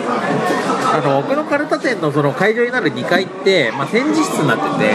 [0.93, 4.93] あの奥のカルタ店のその会場になる2階って、まあ、展示室になってて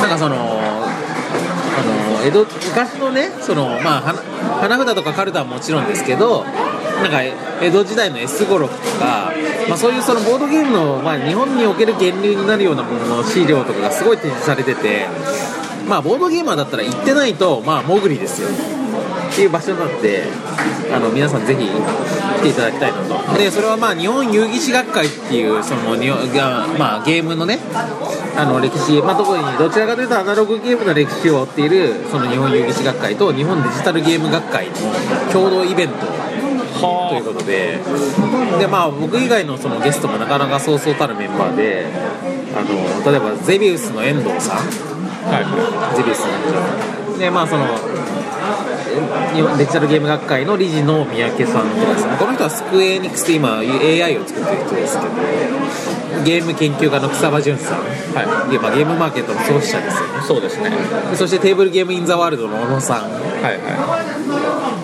[0.00, 4.18] なんかそのあの江戸昔のねその、まあ、花
[4.60, 6.44] 花札とかカルタはもちろんですけど
[7.02, 9.32] なんか江戸時代の S 語録とか、
[9.68, 15.06] まあ、そういうそのボードゲームの、まあ、日本における源流になるようなものの資料とかがすごい展示されてて、
[15.88, 18.48] まあ、ボードゲーマーだったら行ってないと、まあ、モグリですよ
[19.32, 20.24] っていう場所なんで
[20.90, 23.38] あの皆さんぜひ来ていただきたいなと。
[23.38, 27.58] でそれはまあ日本遊戯士学会っていうその日本が、まあ、ゲームのね
[28.36, 34.72] あの歴史、まあ、特にどちらかというとアナログゲームの歴史を追っているその日本遊戯士学会と日本デジタルゲーム学会の
[35.32, 36.06] 共同イベント
[36.80, 37.78] ということで。
[38.58, 41.86] で、まあ、僕以外のそのゲストもなかなかそうそうたるメンバーで
[42.56, 44.66] あの例えばゼビウスの遠藤さん、
[45.96, 46.38] ゼビウスの遠
[47.12, 47.66] 藤でまあその
[49.58, 52.16] デジタルゲーム学会の理事の三宅さんとかですね。
[52.18, 55.12] この人はスクエニックスで今 AI を作ってる人ですけど
[56.24, 58.50] ゲーム研究家の草場淳さん、はい。
[58.50, 60.22] でまあ、ゲームマーケットの創始者ですよね。
[60.26, 60.70] そうですね。
[61.10, 63.02] でそしてテーブルゲームインザワールドの小野さん。
[63.02, 64.25] はいは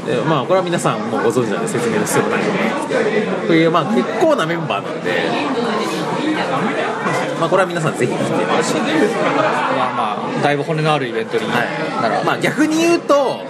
[0.07, 3.47] でまあこれは皆さんもうご存知なんで説明の必要もないと思いますけど。
[3.49, 5.13] というまあ結構なメンバーなんで。
[7.39, 8.79] まあこれは皆さんぜひ来てほしい。
[8.79, 8.81] い
[9.77, 13.41] まあまあだいぶ骨のあるイベントになら、まあ逆に言うと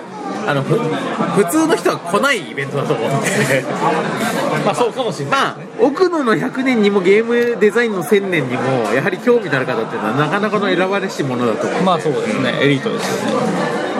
[0.47, 3.65] あのふ普通の人は来ないイベントだと思うんで。
[4.65, 12.55] まあそうかもしれないまあ奥野の100年にもゲームデザインの1000年にもやはり興味のある方っていうのはなかなかの選ばれし者だと思うまあそうですね。
[12.61, 13.91] エリートですよね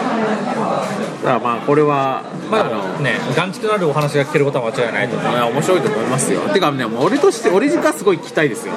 [1.23, 6.40] だからまあこれはまああのね眼蓄のあるお話が聞けることは間違いないと思ういや面白いと思いますよ。
[6.53, 8.74] てかねもう俺として俺がすごい聞きたいですよ。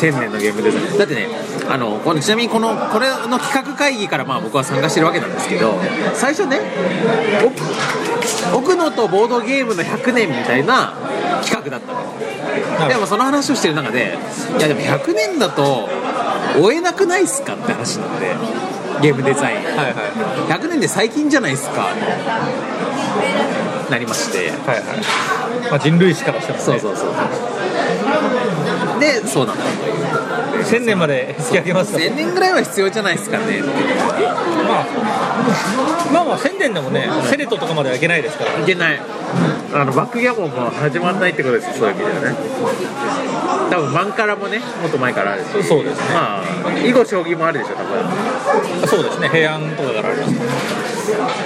[0.00, 0.98] 1000年のゲームデザイン。
[0.98, 1.28] だってね
[1.70, 5.74] あのこのちなみにこのこれの企画会議からまあ僕は参加してるわけなんですけど
[6.14, 6.58] 最初ね
[8.52, 10.94] 奥奥野とボードゲームの100年みたいな
[11.44, 12.88] 企画だったの。
[12.88, 14.16] でもその話をしてる中で
[14.58, 15.88] いやでも100年だと
[16.60, 18.34] 追えなくないっすかって話なんで
[19.00, 19.56] ゲームデザイン。
[19.56, 19.94] はいはい
[20.48, 21.88] 100年で最近じゃないですか。
[23.90, 24.50] なりまして。
[24.50, 27.12] はいはい、まあ、人類史からしても、ね、そうそうそう。
[29.00, 29.64] でそうなんだ。
[30.64, 31.98] 1000年まで引き上げますか。
[31.98, 33.62] ら1000年ぐらいは必要じゃないですかね。
[34.68, 34.86] まあ
[36.12, 38.60] まあまあ1000年でもねセレトとかまではいけないですから。
[38.60, 39.00] いけない。
[39.74, 42.38] あのバックギャモンも始まらないってことですよそういう意味ではね。
[43.70, 45.62] 多分マンカラもねもっと前からあるし。
[45.62, 46.14] そうですね。
[46.14, 46.42] まあ
[46.84, 47.98] 囲碁将棋もあるでしょ多分
[48.86, 50.34] そうですね平安とかからあります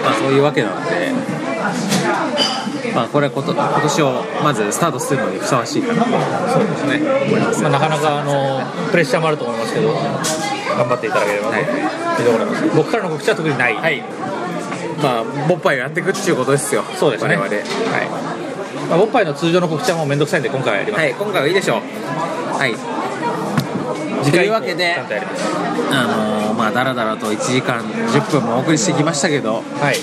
[0.03, 1.13] まあそういうわけなんで
[2.95, 6.11] まあこれはこと今年をまずスタートするのにふさわしいかなと。
[6.53, 7.01] そうですね、
[7.63, 8.61] まあ、なかなかあの
[8.91, 11.51] プレッシャーもあると思いますけど頑張っていただければと。
[11.53, 11.67] はい。
[12.75, 14.03] 僕からの告知は特にない、はい。
[15.03, 16.83] まあボッパイをやっていくっていうことですよ。
[16.99, 17.37] そうですね。
[17.37, 17.57] 我々。
[17.57, 17.63] は
[18.03, 18.09] い。
[18.89, 21.81] まあ、ボッパイの通常の告知はもうめんどくさいんで今回はやります、はい、今回はいいでしょう。
[22.59, 22.75] はい。
[24.31, 25.03] というわけであ
[26.07, 30.01] のーまあ、だらだらと1時間10分もお送りしてきましたけど、はい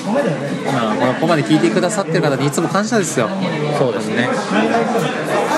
[1.00, 3.30] まあ、ここまで聞いてくださってる方にいつも感謝ですよ。
[3.78, 5.49] そうですねまあ、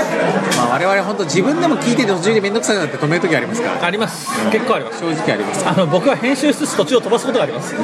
[0.71, 4.29] 我々本当自分でも聞いてて途中で面倒くさくなって止める時ありますから、あります。
[4.51, 4.99] 結構あります。
[4.99, 5.67] 正直あります。
[5.67, 7.75] あの僕は編集しつつ途中を飛ばすことがあります。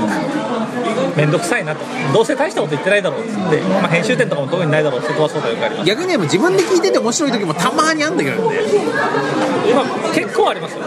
[1.18, 1.84] めんどくさいなと。
[2.14, 8.60] どうせ大したこと言ってないだろうっつって、まあ、編集点とかも特にないだろうって飛ばすことがよくあります逆に自分で聞いてて面白い時もたまにあんだけどね。
[9.76, 10.84] まあ結構ありますよ。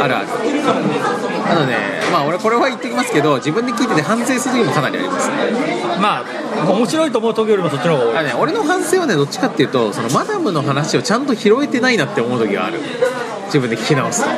[0.00, 0.28] あるある。
[0.28, 5.36] なので、まあ俺これは言ってきますけど、自分で聞いてて反省する時もかなりありますね。
[6.00, 12.80] まあ面白いと思う時よりもそっちの方が多いね、俺の反省はねどっちかっていうとそのマダムの話をちゃんと拾えてないなって思う時がある
[13.52, 14.30] 自分で聞き直すと。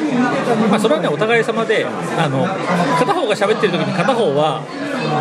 [0.69, 2.45] まあ、それはねお互い様であの
[2.99, 4.63] 片方が喋ってる時に片方は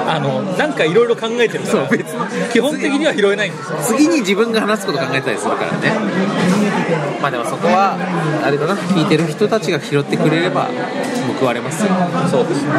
[0.08, 2.16] あのなんかいろいろ考えてるから別
[2.52, 3.78] 基本的には拾えないんですよ。
[3.84, 5.94] 次に自分が話すこと考えたりするからね。
[7.22, 7.96] まあでもそこは
[8.44, 10.70] あれだな聞いてる人たちが拾ってくれれば
[11.40, 11.92] 報われますよ。
[12.32, 12.72] そうですね。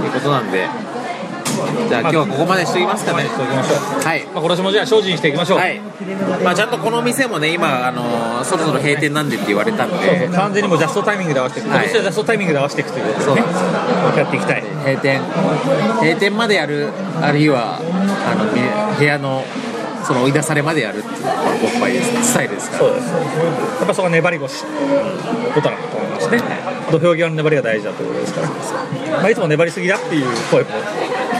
[0.00, 0.66] ということなんで
[1.88, 3.24] じゃあ今日はここまでしておきますかね。
[3.24, 4.24] はい。
[4.26, 5.80] まあ、今年もじゃあ精進していきましょう、はい。
[6.42, 11.84] まあちゃんとこの店もね今あのーそろそろ閉店なんでって言われたんそうでそう完全にもうジャストタイミングで合わせていく、はい。
[11.84, 13.58] 今年はジャストタイミングで合わせていくということそうでねなんで
[14.14, 14.18] す。
[14.18, 14.62] やっていきたい。
[14.62, 15.20] 閉店。
[16.00, 16.88] 閉店までやる
[17.20, 18.60] あるいはあのみ
[18.98, 19.44] 部屋の
[20.04, 21.10] その追い出されまでやるってい
[21.76, 22.70] うぱいですスタイルです。
[22.70, 23.12] からそうです。
[23.12, 24.64] やっぱそこは粘り腰。
[25.54, 26.42] ことなんだと思いますね。
[26.90, 28.48] 土俵際の粘りが大事だということですから、
[29.18, 30.70] まあ、いつも粘りすぎだっていう声も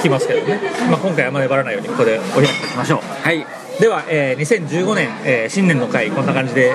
[0.00, 0.58] 聞きますけどね、
[0.90, 3.00] まあ、今回はあんま粘らないようにここでお開きしましょう。
[3.22, 3.46] はい。
[3.78, 6.72] では、えー2015年、えー新年の回こんな感じで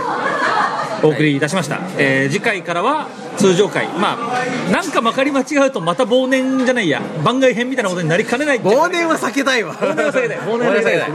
[1.03, 7.01] お送りいたしました、えー次回からは通常回まあなんかまかり間違うとまた忘年じゃないや。
[7.23, 9.73] 番外編みたいなことになりかねない忘年は避けたいわ。
[9.73, 10.37] 忘年は避けたい。
[10.39, 11.11] 忘年は避けたい。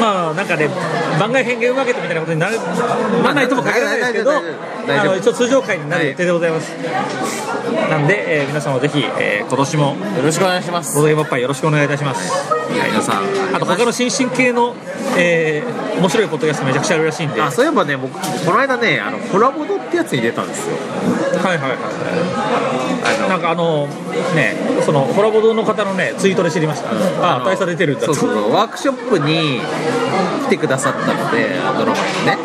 [0.00, 0.68] まあなんかね
[1.18, 4.32] 番外編ゲームマーケットみたいなことにならないとも限らないですけど。
[4.88, 6.70] あの一応通常回になる予定でございます、
[7.90, 9.84] なんで、えー皆さんもぜひ、えー今年も
[10.16, 10.94] よろしくお願いします。
[10.94, 12.30] ボードゲームおっぱいよろしくお願いいたします。
[12.52, 13.24] はい皆さん。
[13.54, 14.74] あと他の新進系の、
[15.16, 17.40] えー面白いポッドキャストめちゃくちゃあるらしいんで。
[17.40, 18.20] あそういえばね僕こ
[18.52, 20.76] の間ねあのコラボドってやつに出たんですよ。
[21.42, 21.78] はいはいはい
[23.18, 23.86] あのなんかあの
[24.34, 26.90] ねそのコラボ堂の方のねツイートで知りました、
[27.22, 28.04] ああ大佐出てるんだ。
[28.06, 29.60] そうそうそうワークショップに
[30.46, 31.48] 来てくださったので
[31.78, 32.36] ドラマにね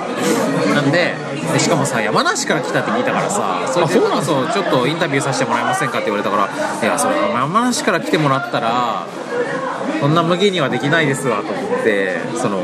[0.81, 1.13] なんで
[1.53, 6.45] でしかもさ山梨から来たって聞いたからさそれでそうなんそうちょっとインタビューさせてもらえませんかって言われたから
[6.81, 9.05] いやそれ山梨から来てもらったら
[9.99, 12.61] そんな麦にはできないですわと思ってその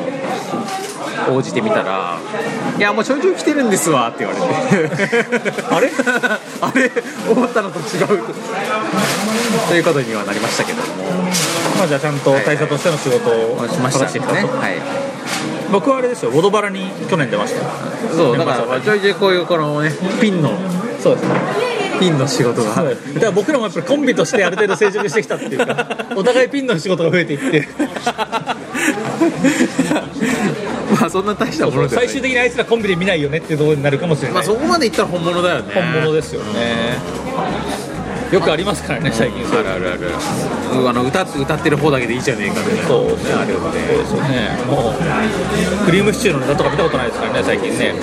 [1.29, 2.17] 応じてみたら
[2.77, 5.53] 「いやもうちょいちょい来てるんですわ」って言われて。
[5.69, 5.91] あれ？
[6.61, 6.91] あれ？
[7.29, 8.07] 思ったのと違う。
[9.67, 10.85] ということにはなりましたけども。
[11.77, 14.05] まあじゃあちゃんと大佐としての仕事をしましたね。
[14.05, 14.33] 果たしていくと。
[14.33, 15.06] はい
[15.71, 17.69] 僕はあれですよボドバラに去年出ました。
[18.15, 19.91] そうだからまあちょいちょいこういうこのね
[20.21, 20.51] ピンの
[20.99, 21.27] そうです。
[21.27, 21.67] ね
[21.99, 22.75] ピンの仕事が。
[22.75, 27.67] だから僕らもやっぱりコンビとしてある程度成熟してきたっていうか お互いピンの仕事が増えていって。
[30.99, 35.71] まあそんな大したもの最終的にあいつらコンビで見ないよねっていうところになるかもしれない、まあそこまでいったら本物だよね。
[35.73, 36.97] 本物ですよね
[38.31, 39.45] よくありますからね最近。
[39.47, 40.11] あるあるある。
[40.73, 42.87] うんあの歌歌ってる方だけでいいじゃねえかみたいな。
[42.87, 43.13] そうね。
[43.33, 44.49] あるよそうねですよね。
[44.67, 47.93] もうクリームシチューのネタとか見たことないですからね最近ね。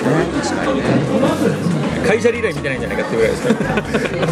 [2.07, 4.25] 会社リレー見てないんじゃないかっていうぐらいですから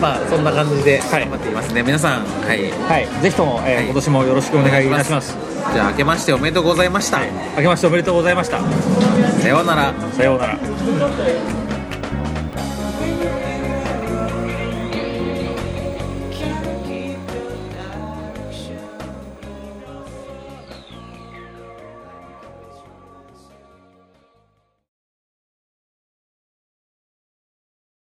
[0.00, 1.20] まあそんな感じではい。
[1.20, 1.82] 頑張っていますね。
[1.82, 2.70] 皆さんはい。
[2.88, 3.08] はい。
[3.22, 3.84] ぜひとも、えーはい。
[3.84, 5.36] 今年もよろしくお願いいたします。
[5.74, 7.20] じゃあ明けましておめでとうございました。
[7.56, 8.58] 明けましておめでとうございました。
[9.40, 9.92] さようなら。
[10.16, 11.59] さようなら